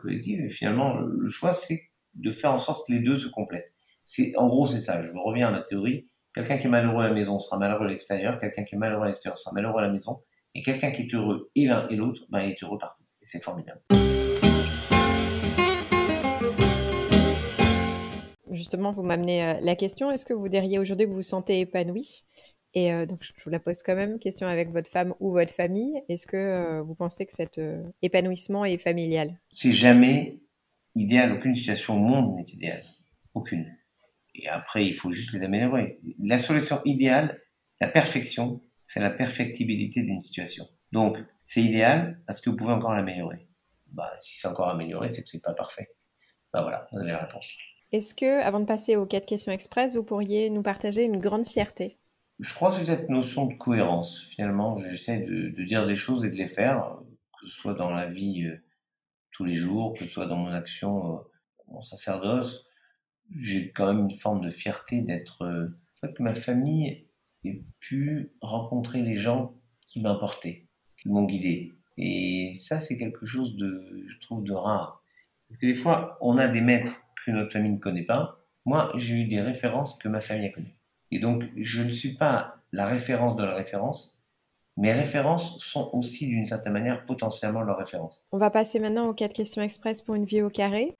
collective. 0.00 0.40
Et 0.44 0.48
finalement, 0.48 0.98
le 0.98 1.28
choix, 1.28 1.54
c'est 1.54 1.82
de 2.14 2.30
faire 2.30 2.52
en 2.52 2.58
sorte 2.58 2.86
que 2.86 2.92
les 2.92 3.00
deux 3.00 3.16
se 3.16 3.28
complètent. 3.28 3.72
C'est, 4.04 4.36
en 4.36 4.48
gros, 4.48 4.66
c'est 4.66 4.80
ça. 4.80 5.00
Je 5.02 5.10
reviens 5.24 5.48
à 5.48 5.50
ma 5.50 5.62
théorie. 5.62 6.06
Quelqu'un 6.34 6.58
qui 6.58 6.66
est 6.66 6.70
malheureux 6.70 7.04
à 7.04 7.08
la 7.08 7.14
maison 7.14 7.38
sera 7.38 7.58
malheureux 7.58 7.86
à 7.86 7.90
l'extérieur. 7.90 8.38
Quelqu'un 8.38 8.64
qui 8.64 8.74
est 8.74 8.78
malheureux 8.78 9.04
à 9.04 9.06
l'extérieur 9.06 9.38
sera 9.38 9.52
malheureux 9.52 9.78
à 9.78 9.86
la 9.86 9.92
maison. 9.92 10.20
Et 10.54 10.62
quelqu'un 10.62 10.90
qui 10.90 11.02
est 11.02 11.14
heureux 11.14 11.50
et 11.54 11.66
l'un 11.66 11.88
et 11.88 11.96
l'autre, 11.96 12.22
ben, 12.30 12.40
il 12.40 12.50
est 12.50 12.62
heureux 12.62 12.78
partout. 12.78 13.04
Et 13.22 13.26
c'est 13.26 13.42
formidable. 13.42 13.80
Justement, 18.50 18.92
vous 18.92 19.02
m'amenez 19.02 19.44
euh, 19.44 19.54
la 19.62 19.76
question, 19.76 20.10
est-ce 20.10 20.26
que 20.26 20.34
vous 20.34 20.48
diriez 20.48 20.78
aujourd'hui 20.78 21.06
que 21.06 21.10
vous 21.10 21.16
vous 21.16 21.22
sentez 21.22 21.60
épanoui? 21.60 22.22
Et 22.74 22.92
euh, 22.92 23.06
donc, 23.06 23.22
je 23.22 23.32
vous 23.44 23.50
la 23.50 23.60
pose 23.60 23.82
quand 23.82 23.94
même, 23.94 24.18
question 24.18 24.46
avec 24.46 24.70
votre 24.70 24.90
femme 24.90 25.14
ou 25.20 25.32
votre 25.32 25.52
famille. 25.52 26.02
Est-ce 26.08 26.26
que 26.26 26.36
euh, 26.36 26.82
vous 26.82 26.94
pensez 26.94 27.26
que 27.26 27.32
cet 27.32 27.60
épanouissement 28.00 28.64
est 28.64 28.78
familial? 28.78 29.38
C'est 29.52 29.72
jamais 29.72 30.40
idéal. 30.94 31.32
Aucune 31.32 31.54
situation 31.54 31.96
au 31.96 31.98
monde 31.98 32.36
n'est 32.36 32.50
idéale. 32.50 32.82
Aucune. 33.34 33.66
Et 34.34 34.48
après, 34.48 34.86
il 34.86 34.94
faut 34.94 35.10
juste 35.10 35.32
les 35.32 35.42
améliorer. 35.42 36.00
La 36.18 36.38
solution 36.38 36.80
idéale, 36.84 37.40
la 37.80 37.88
perfection, 37.88 38.62
c'est 38.84 39.00
la 39.00 39.10
perfectibilité 39.10 40.02
d'une 40.02 40.20
situation. 40.20 40.66
Donc, 40.92 41.18
c'est 41.44 41.62
idéal 41.62 42.20
parce 42.26 42.40
que 42.40 42.50
vous 42.50 42.56
pouvez 42.56 42.72
encore 42.72 42.92
l'améliorer. 42.92 43.48
Bah, 43.88 44.10
si 44.20 44.38
c'est 44.38 44.48
encore 44.48 44.68
amélioré, 44.68 45.12
c'est 45.12 45.22
que 45.22 45.28
c'est 45.28 45.42
pas 45.42 45.54
parfait. 45.54 45.88
Bah 46.52 46.62
voilà, 46.62 46.86
vous 46.92 46.98
avez 46.98 47.10
la 47.10 47.18
réponse. 47.18 47.46
Est-ce 47.92 48.14
que, 48.14 48.40
avant 48.42 48.60
de 48.60 48.64
passer 48.64 48.96
aux 48.96 49.06
quatre 49.06 49.26
questions 49.26 49.52
express, 49.52 49.94
vous 49.94 50.02
pourriez 50.02 50.50
nous 50.50 50.62
partager 50.62 51.02
une 51.04 51.18
grande 51.18 51.46
fierté? 51.46 51.98
Je 52.42 52.54
crois 52.54 52.76
que 52.76 52.84
cette 52.84 53.08
notion 53.08 53.46
de 53.46 53.54
cohérence, 53.54 54.24
finalement, 54.24 54.74
j'essaie 54.76 55.20
de, 55.20 55.62
dire 55.62 55.86
des 55.86 55.94
choses 55.94 56.24
et 56.24 56.30
de 56.30 56.34
les 56.34 56.48
faire, 56.48 56.98
que 57.38 57.46
ce 57.46 57.52
soit 57.52 57.74
dans 57.74 57.90
la 57.90 58.06
vie 58.06 58.46
euh, 58.46 58.56
tous 59.30 59.44
les 59.44 59.52
jours, 59.52 59.92
que 59.92 60.00
ce 60.00 60.06
soit 60.06 60.26
dans 60.26 60.38
mon 60.38 60.50
action, 60.50 61.14
euh, 61.14 61.18
mon 61.68 61.80
sacerdoce. 61.80 62.66
J'ai 63.30 63.70
quand 63.70 63.86
même 63.86 64.02
une 64.06 64.10
forme 64.10 64.40
de 64.40 64.50
fierté 64.50 65.02
d'être, 65.02 65.42
euh, 65.42 65.68
que 66.02 66.20
ma 66.20 66.34
famille 66.34 67.06
ait 67.44 67.62
pu 67.78 68.32
rencontrer 68.40 69.02
les 69.02 69.18
gens 69.18 69.54
qui 69.86 70.00
m'importaient, 70.00 70.64
qui 71.00 71.10
m'ont 71.10 71.24
guidé. 71.24 71.72
Et 71.96 72.54
ça, 72.54 72.80
c'est 72.80 72.98
quelque 72.98 73.24
chose 73.24 73.56
de, 73.56 74.04
je 74.08 74.18
trouve, 74.18 74.42
de 74.42 74.52
rare. 74.52 75.04
Parce 75.48 75.60
que 75.60 75.66
des 75.66 75.76
fois, 75.76 76.18
on 76.20 76.38
a 76.38 76.48
des 76.48 76.60
maîtres 76.60 77.04
que 77.24 77.30
notre 77.30 77.52
famille 77.52 77.70
ne 77.70 77.78
connaît 77.78 78.02
pas. 78.02 78.40
Moi, 78.64 78.90
j'ai 78.96 79.14
eu 79.14 79.26
des 79.26 79.40
références 79.40 79.96
que 79.96 80.08
ma 80.08 80.20
famille 80.20 80.48
a 80.48 80.50
connues. 80.50 80.81
Et 81.14 81.18
donc, 81.18 81.42
je 81.58 81.82
ne 81.82 81.90
suis 81.90 82.14
pas 82.14 82.54
la 82.72 82.86
référence 82.86 83.36
de 83.36 83.44
la 83.44 83.54
référence. 83.54 84.18
Mes 84.78 84.92
références 84.92 85.58
sont 85.58 85.90
aussi, 85.92 86.26
d'une 86.26 86.46
certaine 86.46 86.72
manière, 86.72 87.04
potentiellement 87.04 87.60
leurs 87.60 87.76
références. 87.76 88.26
On 88.32 88.38
va 88.38 88.48
passer 88.48 88.80
maintenant 88.80 89.08
aux 89.08 89.12
quatre 89.12 89.34
questions 89.34 89.60
express 89.60 90.00
pour 90.00 90.14
une 90.14 90.24
vie 90.24 90.40
au 90.40 90.48
carré. 90.48 90.94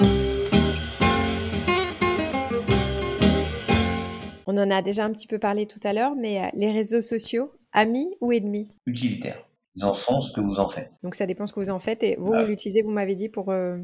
On 4.46 4.58
en 4.58 4.70
a 4.70 4.82
déjà 4.82 5.06
un 5.06 5.12
petit 5.12 5.26
peu 5.26 5.38
parlé 5.38 5.64
tout 5.64 5.80
à 5.82 5.94
l'heure, 5.94 6.14
mais 6.14 6.44
euh, 6.44 6.48
les 6.52 6.70
réseaux 6.70 7.00
sociaux, 7.00 7.50
amis 7.72 8.14
ou 8.20 8.32
ennemis? 8.32 8.70
Utilitaires. 8.84 9.42
Ils 9.76 9.84
en 9.86 9.94
sont 9.94 10.20
ce 10.20 10.34
que 10.34 10.42
vous 10.42 10.60
en 10.60 10.68
faites. 10.68 10.98
Donc 11.02 11.14
ça 11.14 11.24
dépend 11.24 11.46
ce 11.46 11.54
que 11.54 11.60
vous 11.60 11.70
en 11.70 11.78
faites. 11.78 12.02
Et 12.02 12.16
vous, 12.18 12.34
vous 12.34 12.46
l'utilisez, 12.46 12.82
vous 12.82 12.90
m'avez 12.90 13.14
dit, 13.14 13.30
pour 13.30 13.50
euh, 13.50 13.78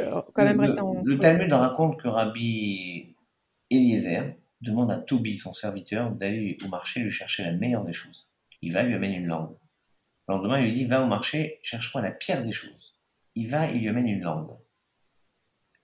euh, 0.00 0.22
quand 0.34 0.42
même 0.42 0.58
rester 0.58 0.80
en... 0.80 1.00
Le 1.04 1.18
Talmud 1.20 1.52
raconte 1.52 2.02
que 2.02 2.08
Rabbi 2.08 3.14
Eliezer 3.70 4.34
demande 4.60 4.90
à 4.90 4.98
Tobi, 4.98 5.36
son 5.36 5.54
serviteur, 5.54 6.10
d'aller 6.12 6.58
au 6.64 6.68
marché 6.68 7.00
lui 7.00 7.10
chercher 7.10 7.44
la 7.44 7.52
meilleure 7.52 7.84
des 7.84 7.92
choses. 7.92 8.28
Il 8.62 8.72
va, 8.72 8.82
il 8.82 8.88
lui 8.88 8.96
amène 8.96 9.14
une 9.14 9.26
langue. 9.26 9.56
Le 10.28 10.34
lendemain, 10.34 10.58
il 10.58 10.66
lui 10.66 10.72
dit, 10.72 10.84
va 10.84 11.02
au 11.02 11.06
marché, 11.06 11.60
cherche-moi 11.62 12.02
la 12.02 12.10
pire 12.10 12.44
des 12.44 12.52
choses. 12.52 12.98
Il 13.34 13.48
va, 13.48 13.70
il 13.70 13.80
lui 13.80 13.88
amène 13.88 14.08
une 14.08 14.22
langue. 14.22 14.50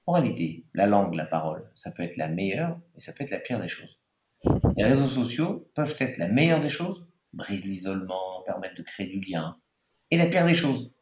En 0.07 0.13
réalité, 0.13 0.67
la 0.75 0.87
langue, 0.87 1.15
la 1.15 1.25
parole, 1.25 1.71
ça 1.75 1.91
peut 1.91 2.03
être 2.03 2.17
la 2.17 2.29
meilleure 2.29 2.79
et 2.97 3.01
ça 3.01 3.13
peut 3.13 3.25
être 3.25 3.31
la 3.31 3.41
pire 3.41 3.61
des 3.61 3.69
choses. 3.69 4.01
Les 4.77 4.85
réseaux 4.85 5.07
sociaux 5.07 5.71
peuvent 5.75 5.97
être 5.99 6.19
la 6.19 6.29
meilleure 6.29 6.61
des 6.61 6.69
choses, 6.69 7.07
brisent 7.33 7.65
l'isolement, 7.65 8.43
permettent 8.45 8.77
de 8.77 8.83
créer 8.83 9.07
du 9.07 9.21
lien, 9.21 9.57
et 10.11 10.19
la 10.19 10.27
pire 10.27 10.45
des 10.45 10.55
choses, 10.55 10.93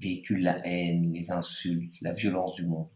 véhiculent 0.00 0.42
la 0.42 0.64
haine, 0.66 1.12
les 1.12 1.32
insultes, 1.32 1.94
la 2.00 2.12
violence 2.12 2.54
du 2.54 2.66
monde. 2.66 2.88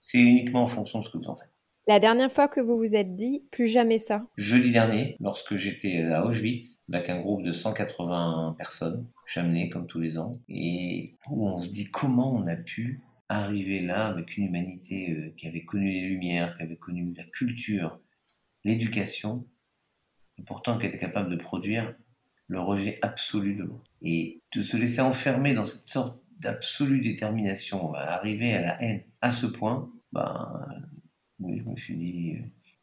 C'est 0.00 0.18
uniquement 0.18 0.62
en 0.62 0.68
fonction 0.68 1.00
de 1.00 1.04
ce 1.04 1.10
que 1.10 1.18
vous 1.18 1.28
en 1.28 1.34
faites. 1.34 1.52
La 1.90 1.98
dernière 1.98 2.30
fois 2.30 2.46
que 2.46 2.60
vous 2.60 2.76
vous 2.76 2.94
êtes 2.94 3.16
dit 3.16 3.42
plus 3.50 3.66
jamais 3.66 3.98
ça 3.98 4.24
Jeudi 4.36 4.70
dernier, 4.70 5.16
lorsque 5.18 5.56
j'étais 5.56 6.04
à 6.04 6.24
Auschwitz, 6.24 6.84
avec 6.88 7.10
un 7.10 7.18
groupe 7.18 7.42
de 7.42 7.50
180 7.50 8.54
personnes, 8.56 9.08
j'amenais 9.26 9.68
comme 9.70 9.88
tous 9.88 9.98
les 9.98 10.16
ans, 10.16 10.30
et 10.48 11.16
où 11.28 11.48
on 11.48 11.58
se 11.58 11.68
dit 11.68 11.90
comment 11.90 12.32
on 12.32 12.46
a 12.46 12.54
pu 12.54 13.00
arriver 13.28 13.80
là 13.80 14.06
avec 14.06 14.36
une 14.36 14.44
humanité 14.44 15.10
euh, 15.10 15.34
qui 15.36 15.48
avait 15.48 15.64
connu 15.64 15.90
les 15.90 16.02
Lumières, 16.02 16.56
qui 16.56 16.62
avait 16.62 16.76
connu 16.76 17.12
la 17.18 17.24
culture, 17.24 17.98
l'éducation, 18.62 19.44
et 20.38 20.44
pourtant 20.44 20.78
qui 20.78 20.86
était 20.86 20.96
capable 20.96 21.28
de 21.28 21.36
produire 21.42 21.92
le 22.46 22.60
rejet 22.60 23.00
absolu 23.02 23.56
de 23.56 23.64
l'autre. 23.64 23.90
Et 24.00 24.42
de 24.54 24.62
se 24.62 24.76
laisser 24.76 25.00
enfermer 25.00 25.54
dans 25.54 25.64
cette 25.64 25.88
sorte 25.88 26.22
d'absolue 26.38 27.00
détermination 27.00 27.94
à 27.94 28.02
arriver 28.02 28.54
à 28.54 28.60
la 28.60 28.80
haine 28.80 29.02
à 29.22 29.32
ce 29.32 29.46
point, 29.46 29.90
ben, 30.12 30.62
je 31.40 31.62
me 31.62 31.76
suis 31.76 31.96
dit, 31.96 32.36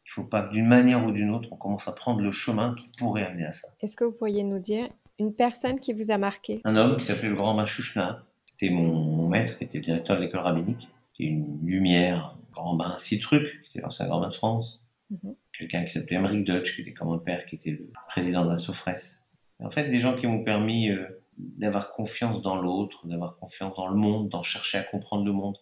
il 0.08 0.12
ne 0.12 0.22
faut 0.22 0.24
pas 0.24 0.42
que 0.42 0.52
d'une 0.52 0.66
manière 0.66 1.04
ou 1.04 1.12
d'une 1.12 1.30
autre, 1.30 1.48
on 1.52 1.56
commence 1.56 1.86
à 1.86 1.92
prendre 1.92 2.20
le 2.20 2.32
chemin 2.32 2.74
qui 2.74 2.88
pourrait 2.98 3.24
amener 3.24 3.44
à 3.44 3.52
ça. 3.52 3.68
Est-ce 3.80 3.96
que 3.96 4.04
vous 4.04 4.12
pourriez 4.12 4.42
nous 4.42 4.58
dire 4.58 4.88
une 5.18 5.34
personne 5.34 5.78
qui 5.78 5.92
vous 5.92 6.10
a 6.10 6.18
marqué? 6.18 6.60
Un 6.64 6.76
homme 6.76 6.96
qui 6.96 7.04
s'appelait 7.04 7.28
le 7.28 7.36
grand 7.36 7.54
Machushna, 7.54 8.24
c'était 8.46 8.72
mon, 8.72 9.28
maître, 9.28 9.58
qui 9.58 9.64
était 9.64 9.80
directeur 9.80 10.16
de 10.16 10.22
l'école 10.22 10.40
rabbinique, 10.40 10.88
qui 11.12 11.24
était 11.24 11.32
une 11.32 11.66
lumière, 11.66 12.36
un 12.36 12.52
grand 12.52 12.74
bain, 12.74 12.96
six 12.98 13.18
trucs, 13.18 13.62
qui 13.62 13.70
était 13.70 13.80
l'ancien 13.80 14.06
grand 14.06 14.20
bain 14.20 14.28
de 14.28 14.34
France. 14.34 14.82
Mhm. 15.10 15.34
Quelqu'un 15.56 15.84
qui 15.84 15.90
s'appelait 15.90 16.16
Emmerich 16.16 16.44
Dutch, 16.44 16.74
qui 16.74 16.82
était 16.82 16.92
comme 16.92 17.10
un 17.10 17.18
père, 17.18 17.46
qui 17.46 17.56
était 17.56 17.70
le 17.70 17.90
président 18.08 18.44
de 18.44 18.50
la 18.50 18.56
Sofresse. 18.56 19.22
En 19.60 19.70
fait, 19.70 19.90
des 19.90 19.98
gens 19.98 20.14
qui 20.14 20.26
m'ont 20.26 20.44
permis 20.44 20.90
euh, 20.90 21.04
d'avoir 21.36 21.92
confiance 21.92 22.42
dans 22.42 22.56
l'autre, 22.56 23.06
d'avoir 23.06 23.36
confiance 23.36 23.74
dans 23.76 23.88
le 23.88 23.96
monde, 23.96 24.28
d'en 24.28 24.42
chercher 24.42 24.78
à 24.78 24.82
comprendre 24.82 25.24
le 25.24 25.32
monde, 25.32 25.56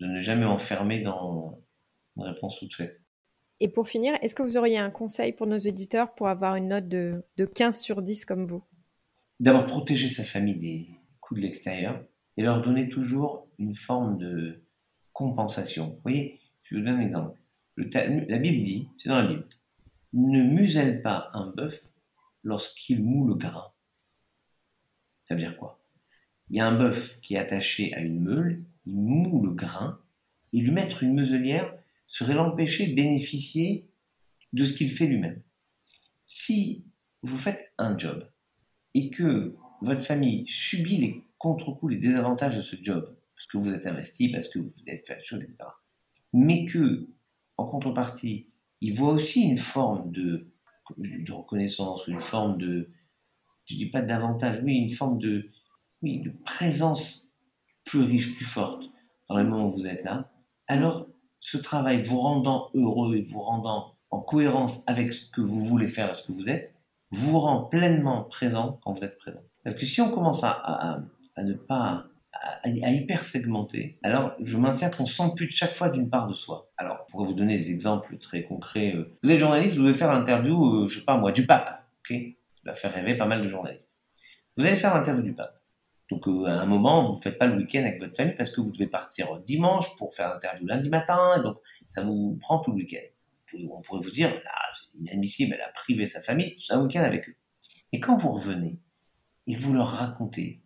de 0.00 0.06
ne 0.06 0.20
jamais 0.20 0.44
enfermer 0.44 1.00
dans 1.00 1.58
une 2.16 2.24
réponse 2.24 2.58
toute 2.58 2.74
faite. 2.74 3.02
Et 3.60 3.68
pour 3.68 3.88
finir, 3.88 4.14
est-ce 4.22 4.34
que 4.34 4.42
vous 4.42 4.56
auriez 4.56 4.78
un 4.78 4.90
conseil 4.90 5.32
pour 5.32 5.46
nos 5.46 5.58
éditeurs 5.58 6.14
pour 6.14 6.28
avoir 6.28 6.56
une 6.56 6.68
note 6.68 6.88
de, 6.88 7.24
de 7.36 7.44
15 7.44 7.78
sur 7.78 8.02
10 8.02 8.24
comme 8.24 8.44
vous? 8.44 8.62
D'avoir 9.38 9.66
protégé 9.66 10.08
sa 10.08 10.24
famille 10.24 10.56
des 10.56 10.88
coups 11.20 11.40
de 11.40 11.46
l'extérieur 11.46 12.04
et 12.36 12.42
leur 12.42 12.62
donner 12.62 12.88
toujours 12.88 13.48
une 13.58 13.74
forme 13.74 14.18
de 14.18 14.62
compensation. 15.12 15.90
Vous 15.90 16.00
voyez, 16.02 16.40
je 16.64 16.74
vous 16.74 16.82
donne 16.82 16.96
un 16.96 17.00
exemple. 17.00 17.38
la 17.76 18.38
Bible 18.38 18.62
dit, 18.64 18.88
c'est 18.96 19.08
dans 19.08 19.22
la 19.22 19.28
Bible, 19.28 19.46
ne 20.12 20.42
muselle 20.42 21.02
pas 21.02 21.30
un 21.32 21.46
bœuf 21.46 21.84
lorsqu'il 22.42 23.02
moue 23.02 23.26
le 23.26 23.34
grain. 23.34 23.72
Ça 25.28 25.34
veut 25.34 25.40
dire 25.40 25.56
quoi? 25.56 25.80
Il 26.50 26.56
y 26.56 26.60
a 26.60 26.66
un 26.66 26.76
bœuf 26.76 27.20
qui 27.20 27.34
est 27.34 27.38
attaché 27.38 27.94
à 27.94 28.00
une 28.00 28.20
meule, 28.20 28.64
il 28.84 28.96
moue 28.96 29.42
le 29.42 29.52
grain, 29.52 30.00
et 30.52 30.58
lui 30.58 30.70
mettre 30.70 31.02
une 31.02 31.14
meuselière 31.14 31.72
serait 32.12 32.34
l'empêcher 32.34 32.88
de 32.88 32.94
bénéficier 32.94 33.88
de 34.52 34.66
ce 34.66 34.74
qu'il 34.74 34.90
fait 34.90 35.06
lui-même. 35.06 35.42
Si 36.24 36.84
vous 37.22 37.38
faites 37.38 37.72
un 37.78 37.96
job 37.96 38.30
et 38.92 39.08
que 39.08 39.56
votre 39.80 40.02
famille 40.02 40.46
subit 40.46 40.98
les 40.98 41.24
contre-coups, 41.38 41.94
les 41.94 41.98
désavantages 41.98 42.56
de 42.56 42.60
ce 42.60 42.76
job, 42.82 43.16
parce 43.34 43.46
que 43.46 43.56
vous 43.56 43.72
êtes 43.72 43.86
investi, 43.86 44.28
parce 44.30 44.48
que 44.48 44.58
vous 44.58 44.70
êtes 44.86 45.06
fait 45.06 45.16
la 45.16 45.22
chose, 45.22 45.42
etc., 45.42 45.56
mais 46.34 46.66
que, 46.66 47.08
en 47.56 47.64
contrepartie, 47.64 48.50
il 48.82 48.94
voit 48.94 49.12
aussi 49.12 49.40
une 49.40 49.56
forme 49.56 50.12
de, 50.12 50.52
reconnaissance, 51.30 52.06
une 52.08 52.20
forme 52.20 52.58
de, 52.58 52.90
je 53.64 53.74
dis 53.74 53.86
pas 53.86 54.02
davantage, 54.02 54.60
oui, 54.62 54.74
une 54.74 54.90
forme 54.90 55.18
de, 55.18 55.48
oui, 56.02 56.20
de 56.20 56.30
présence 56.44 57.30
plus 57.84 58.02
riche, 58.02 58.36
plus 58.36 58.44
forte 58.44 58.90
dans 59.30 59.38
le 59.38 59.44
moment 59.44 59.68
où 59.68 59.70
vous 59.70 59.86
êtes 59.86 60.04
là, 60.04 60.30
alors 60.66 61.11
ce 61.42 61.58
travail 61.58 62.02
vous 62.02 62.20
rendant 62.20 62.70
heureux 62.72 63.16
et 63.16 63.20
vous 63.20 63.40
rendant 63.40 63.96
en 64.10 64.20
cohérence 64.20 64.80
avec 64.86 65.12
ce 65.12 65.28
que 65.28 65.40
vous 65.40 65.64
voulez 65.64 65.88
faire 65.88 66.12
et 66.12 66.14
ce 66.14 66.22
que 66.22 66.30
vous 66.30 66.48
êtes, 66.48 66.72
vous 67.10 67.40
rend 67.40 67.64
pleinement 67.64 68.22
présent 68.22 68.78
quand 68.84 68.92
vous 68.92 69.04
êtes 69.04 69.18
présent. 69.18 69.42
Parce 69.64 69.74
que 69.74 69.84
si 69.84 70.00
on 70.00 70.10
commence 70.10 70.44
à, 70.44 71.02
ne 71.38 71.54
pas 71.54 72.04
à, 72.32 72.68
hyper 72.68 73.24
segmenter, 73.24 73.98
alors 74.04 74.34
je 74.40 74.56
maintiens 74.56 74.88
qu'on 74.88 75.04
s'ampute 75.04 75.50
chaque 75.50 75.74
fois 75.74 75.88
d'une 75.88 76.08
part 76.08 76.28
de 76.28 76.32
soi. 76.32 76.70
Alors, 76.76 77.06
pour 77.06 77.26
vous 77.26 77.34
donner 77.34 77.58
des 77.58 77.72
exemples 77.72 78.18
très 78.18 78.44
concrets, 78.44 78.94
euh, 78.94 79.12
vous 79.24 79.30
êtes 79.32 79.40
journaliste, 79.40 79.74
vous 79.74 79.82
devez 79.82 79.94
faire 79.94 80.12
l'interview, 80.12 80.84
euh, 80.84 80.88
je 80.88 81.00
sais 81.00 81.04
pas 81.04 81.16
moi, 81.16 81.32
du 81.32 81.44
pape, 81.44 81.84
ok? 82.08 82.16
Va 82.64 82.74
faire 82.74 82.94
rêver 82.94 83.16
pas 83.16 83.26
mal 83.26 83.42
de 83.42 83.48
journalistes. 83.48 83.90
Vous 84.56 84.64
allez 84.64 84.76
faire 84.76 84.94
l'interview 84.94 85.24
du 85.24 85.34
pape. 85.34 85.60
Donc 86.12 86.28
euh, 86.28 86.44
à 86.44 86.60
un 86.60 86.66
moment, 86.66 87.06
vous 87.06 87.16
ne 87.16 87.22
faites 87.22 87.38
pas 87.38 87.46
le 87.46 87.56
week-end 87.56 87.80
avec 87.80 87.98
votre 87.98 88.14
famille 88.14 88.34
parce 88.34 88.50
que 88.50 88.60
vous 88.60 88.70
devez 88.70 88.86
partir 88.86 89.40
dimanche 89.40 89.96
pour 89.96 90.14
faire 90.14 90.28
l'interview 90.28 90.66
lundi 90.66 90.90
matin, 90.90 91.38
et 91.38 91.42
donc 91.42 91.56
ça 91.88 92.02
vous 92.02 92.38
prend 92.42 92.58
tout 92.58 92.70
le 92.70 92.76
week-end. 92.76 93.58
On 93.70 93.80
pourrait 93.80 94.02
vous 94.02 94.10
dire, 94.10 94.30
ah, 94.46 94.72
c'est 94.74 94.98
inadmissible, 94.98 95.54
elle 95.54 95.62
a 95.62 95.70
privé 95.70 96.04
sa 96.04 96.20
famille 96.20 96.54
tout 96.54 96.74
un 96.74 96.82
week-end 96.82 97.00
avec 97.00 97.30
eux. 97.30 97.34
Et 97.92 98.00
quand 98.00 98.18
vous 98.18 98.32
revenez 98.32 98.78
et 99.46 99.56
vous 99.56 99.72
leur 99.72 99.88
racontez 99.88 100.62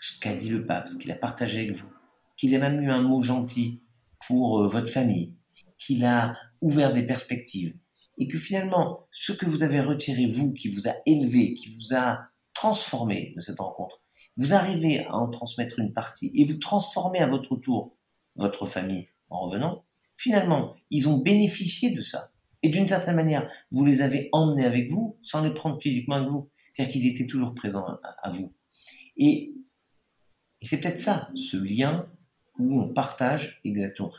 ce 0.00 0.20
qu'a 0.20 0.34
dit 0.34 0.50
le 0.50 0.66
pape, 0.66 0.88
ce 0.88 0.96
qu'il 0.96 1.10
a 1.12 1.16
partagé 1.16 1.62
avec 1.62 1.76
vous, 1.76 1.90
qu'il 2.36 2.54
a 2.54 2.58
même 2.58 2.82
eu 2.82 2.90
un 2.90 3.00
mot 3.00 3.22
gentil 3.22 3.82
pour 4.26 4.60
euh, 4.60 4.68
votre 4.68 4.90
famille, 4.92 5.34
qu'il 5.78 6.04
a 6.04 6.36
ouvert 6.60 6.92
des 6.92 7.04
perspectives, 7.04 7.74
et 8.18 8.28
que 8.28 8.36
finalement, 8.36 9.06
ce 9.10 9.32
que 9.32 9.46
vous 9.46 9.62
avez 9.62 9.80
retiré, 9.80 10.26
vous, 10.26 10.52
qui 10.52 10.68
vous 10.68 10.88
a 10.88 10.94
élevé, 11.06 11.54
qui 11.54 11.74
vous 11.74 11.96
a 11.96 12.20
transformé 12.52 13.32
de 13.34 13.40
cette 13.40 13.60
rencontre, 13.60 14.03
vous 14.36 14.52
arrivez 14.52 15.04
à 15.06 15.14
en 15.14 15.28
transmettre 15.28 15.78
une 15.78 15.92
partie 15.92 16.30
et 16.34 16.44
vous 16.44 16.58
transformez 16.58 17.20
à 17.20 17.26
votre 17.26 17.56
tour 17.56 17.96
votre 18.36 18.66
famille 18.66 19.08
en 19.30 19.46
revenant, 19.46 19.84
finalement, 20.16 20.76
ils 20.90 21.08
ont 21.08 21.18
bénéficié 21.18 21.90
de 21.90 22.02
ça. 22.02 22.32
Et 22.62 22.68
d'une 22.68 22.88
certaine 22.88 23.16
manière, 23.16 23.50
vous 23.70 23.84
les 23.84 24.00
avez 24.00 24.28
emmenés 24.32 24.64
avec 24.64 24.90
vous 24.90 25.18
sans 25.22 25.42
les 25.42 25.52
prendre 25.52 25.80
physiquement 25.80 26.16
avec 26.16 26.28
vous. 26.28 26.50
C'est-à-dire 26.72 26.92
qu'ils 26.92 27.06
étaient 27.06 27.26
toujours 27.26 27.54
présents 27.54 27.86
à, 28.02 28.30
vous. 28.30 28.52
Et, 29.16 29.52
c'est 30.60 30.80
peut-être 30.80 30.98
ça, 30.98 31.30
ce 31.34 31.58
lien 31.58 32.08
où 32.58 32.80
on 32.80 32.88
partage 32.88 33.60
exactement. 33.64 34.12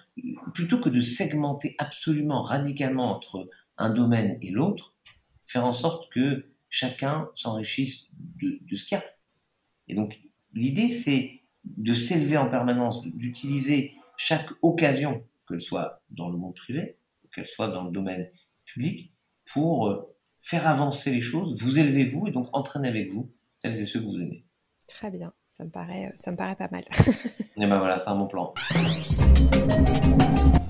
Plutôt 0.54 0.80
que 0.80 0.89
de 0.89 1.01
segmenter 1.01 1.75
absolument 1.80 2.41
radicalement 2.41 3.15
entre 3.15 3.49
un 3.78 3.89
domaine 3.89 4.38
et 4.41 4.51
l'autre, 4.51 4.95
faire 5.47 5.65
en 5.65 5.71
sorte 5.71 6.12
que 6.13 6.45
chacun 6.69 7.30
s'enrichisse 7.34 8.10
de, 8.13 8.60
de 8.62 8.75
ce 8.75 8.86
qu'il 8.86 8.97
y 8.97 9.01
a. 9.01 9.06
Et 9.88 9.95
donc, 9.95 10.19
l'idée, 10.54 10.89
c'est 10.89 11.41
de 11.63 11.93
s'élever 11.93 12.38
en 12.38 12.50
permanence, 12.50 13.04
d'utiliser 13.04 13.93
chaque 14.17 14.50
occasion, 14.62 15.24
qu'elle 15.48 15.62
soit 15.62 16.02
dans 16.10 16.30
le 16.30 16.38
monde 16.38 16.56
privé, 16.56 16.98
qu'elle 17.34 17.45
soit 17.45 17.67
dans 17.67 17.84
le 17.84 17.91
domaine 17.91 18.30
public, 18.65 19.12
pour 19.52 19.88
euh, 19.88 20.15
faire 20.41 20.67
avancer 20.67 21.12
les 21.12 21.21
choses, 21.21 21.62
vous 21.62 21.80
élevez 21.80 22.06
vous 22.06 22.28
et 22.28 22.32
donc 22.32 22.48
entraîner 22.54 22.88
avec 22.88 23.10
vous 23.12 23.32
celles 23.56 23.80
et 23.80 23.86
ceux 23.86 24.00
que 24.00 24.06
vous 24.06 24.21
aimez. 24.21 24.45
Très 24.88 25.10
bien, 25.10 25.34
ça 25.50 25.63
me 25.63 25.69
paraît, 25.69 26.13
ça 26.15 26.32
me 26.32 26.38
paraît 26.38 26.56
pas 26.56 26.69
mal. 26.71 26.84
et 27.58 27.65
ben 27.65 27.80
voilà, 27.80 27.98
c'est 27.98 28.10
un 28.10 28.15
bon 28.15 28.28
plan. 28.28 28.54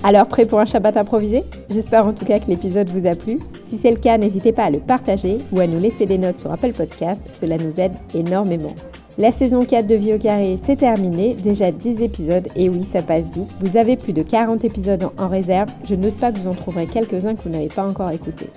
Alors, 0.03 0.27
prêt 0.27 0.45
pour 0.45 0.59
un 0.59 0.65
Shabbat 0.65 0.97
improvisé? 0.97 1.43
J'espère 1.69 2.05
en 2.05 2.13
tout 2.13 2.25
cas 2.25 2.39
que 2.39 2.45
l'épisode 2.45 2.89
vous 2.89 3.07
a 3.07 3.15
plu. 3.15 3.39
Si 3.63 3.77
c'est 3.77 3.91
le 3.91 3.97
cas, 3.97 4.17
n'hésitez 4.17 4.53
pas 4.53 4.65
à 4.65 4.69
le 4.69 4.79
partager 4.79 5.39
ou 5.51 5.59
à 5.59 5.67
nous 5.67 5.79
laisser 5.79 6.05
des 6.05 6.17
notes 6.17 6.37
sur 6.37 6.51
Apple 6.51 6.73
Podcast, 6.73 7.21
cela 7.35 7.57
nous 7.57 7.79
aide 7.79 7.93
énormément. 8.13 8.75
La 9.17 9.31
saison 9.31 9.63
4 9.63 9.87
de 9.87 9.95
Vie 9.95 10.13
au 10.13 10.17
carré, 10.17 10.59
c'est 10.61 10.75
terminé, 10.75 11.35
déjà 11.35 11.71
10 11.71 12.01
épisodes, 12.01 12.49
et 12.57 12.67
oui, 12.67 12.83
ça 12.83 13.01
passe 13.01 13.31
vite. 13.31 13.49
Vous 13.61 13.77
avez 13.77 13.95
plus 13.95 14.11
de 14.11 14.23
40 14.23 14.65
épisodes 14.65 15.07
en 15.17 15.29
réserve, 15.29 15.69
je 15.87 15.95
ne 15.95 16.01
doute 16.01 16.17
pas 16.17 16.33
que 16.33 16.39
vous 16.39 16.49
en 16.49 16.53
trouverez 16.53 16.85
quelques-uns 16.85 17.35
que 17.35 17.43
vous 17.43 17.49
n'avez 17.49 17.69
pas 17.69 17.87
encore 17.87 18.11
écoutés. 18.11 18.49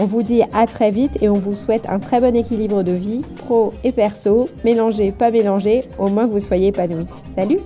On 0.00 0.06
vous 0.06 0.24
dit 0.24 0.42
à 0.52 0.66
très 0.66 0.90
vite 0.90 1.12
et 1.22 1.28
on 1.28 1.34
vous 1.34 1.54
souhaite 1.54 1.88
un 1.88 2.00
très 2.00 2.20
bon 2.20 2.34
équilibre 2.34 2.82
de 2.82 2.92
vie, 2.92 3.20
pro 3.36 3.72
et 3.84 3.92
perso, 3.92 4.48
mélangez, 4.64 5.12
pas 5.12 5.30
mélangez, 5.30 5.84
au 5.96 6.08
moins 6.08 6.26
que 6.26 6.32
vous 6.32 6.40
soyez 6.40 6.68
épanoui. 6.68 7.06
Salut 7.36 7.58